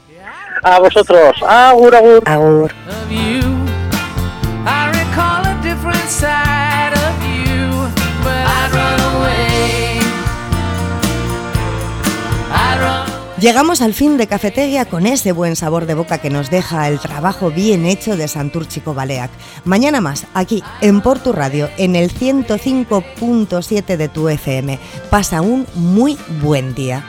[0.65, 1.37] A vosotros.
[1.47, 2.23] Agur, agur.
[2.27, 2.73] Agur.
[13.45, 16.99] Llegamos al fin de Cafetería con ese buen sabor de boca que nos deja el
[16.99, 19.31] trabajo bien hecho de Santurchico Baleac.
[19.67, 24.79] Mañana más, aquí en Portu Radio, en el 105.7 de tu FM.
[25.11, 27.05] Pasa un muy buen día.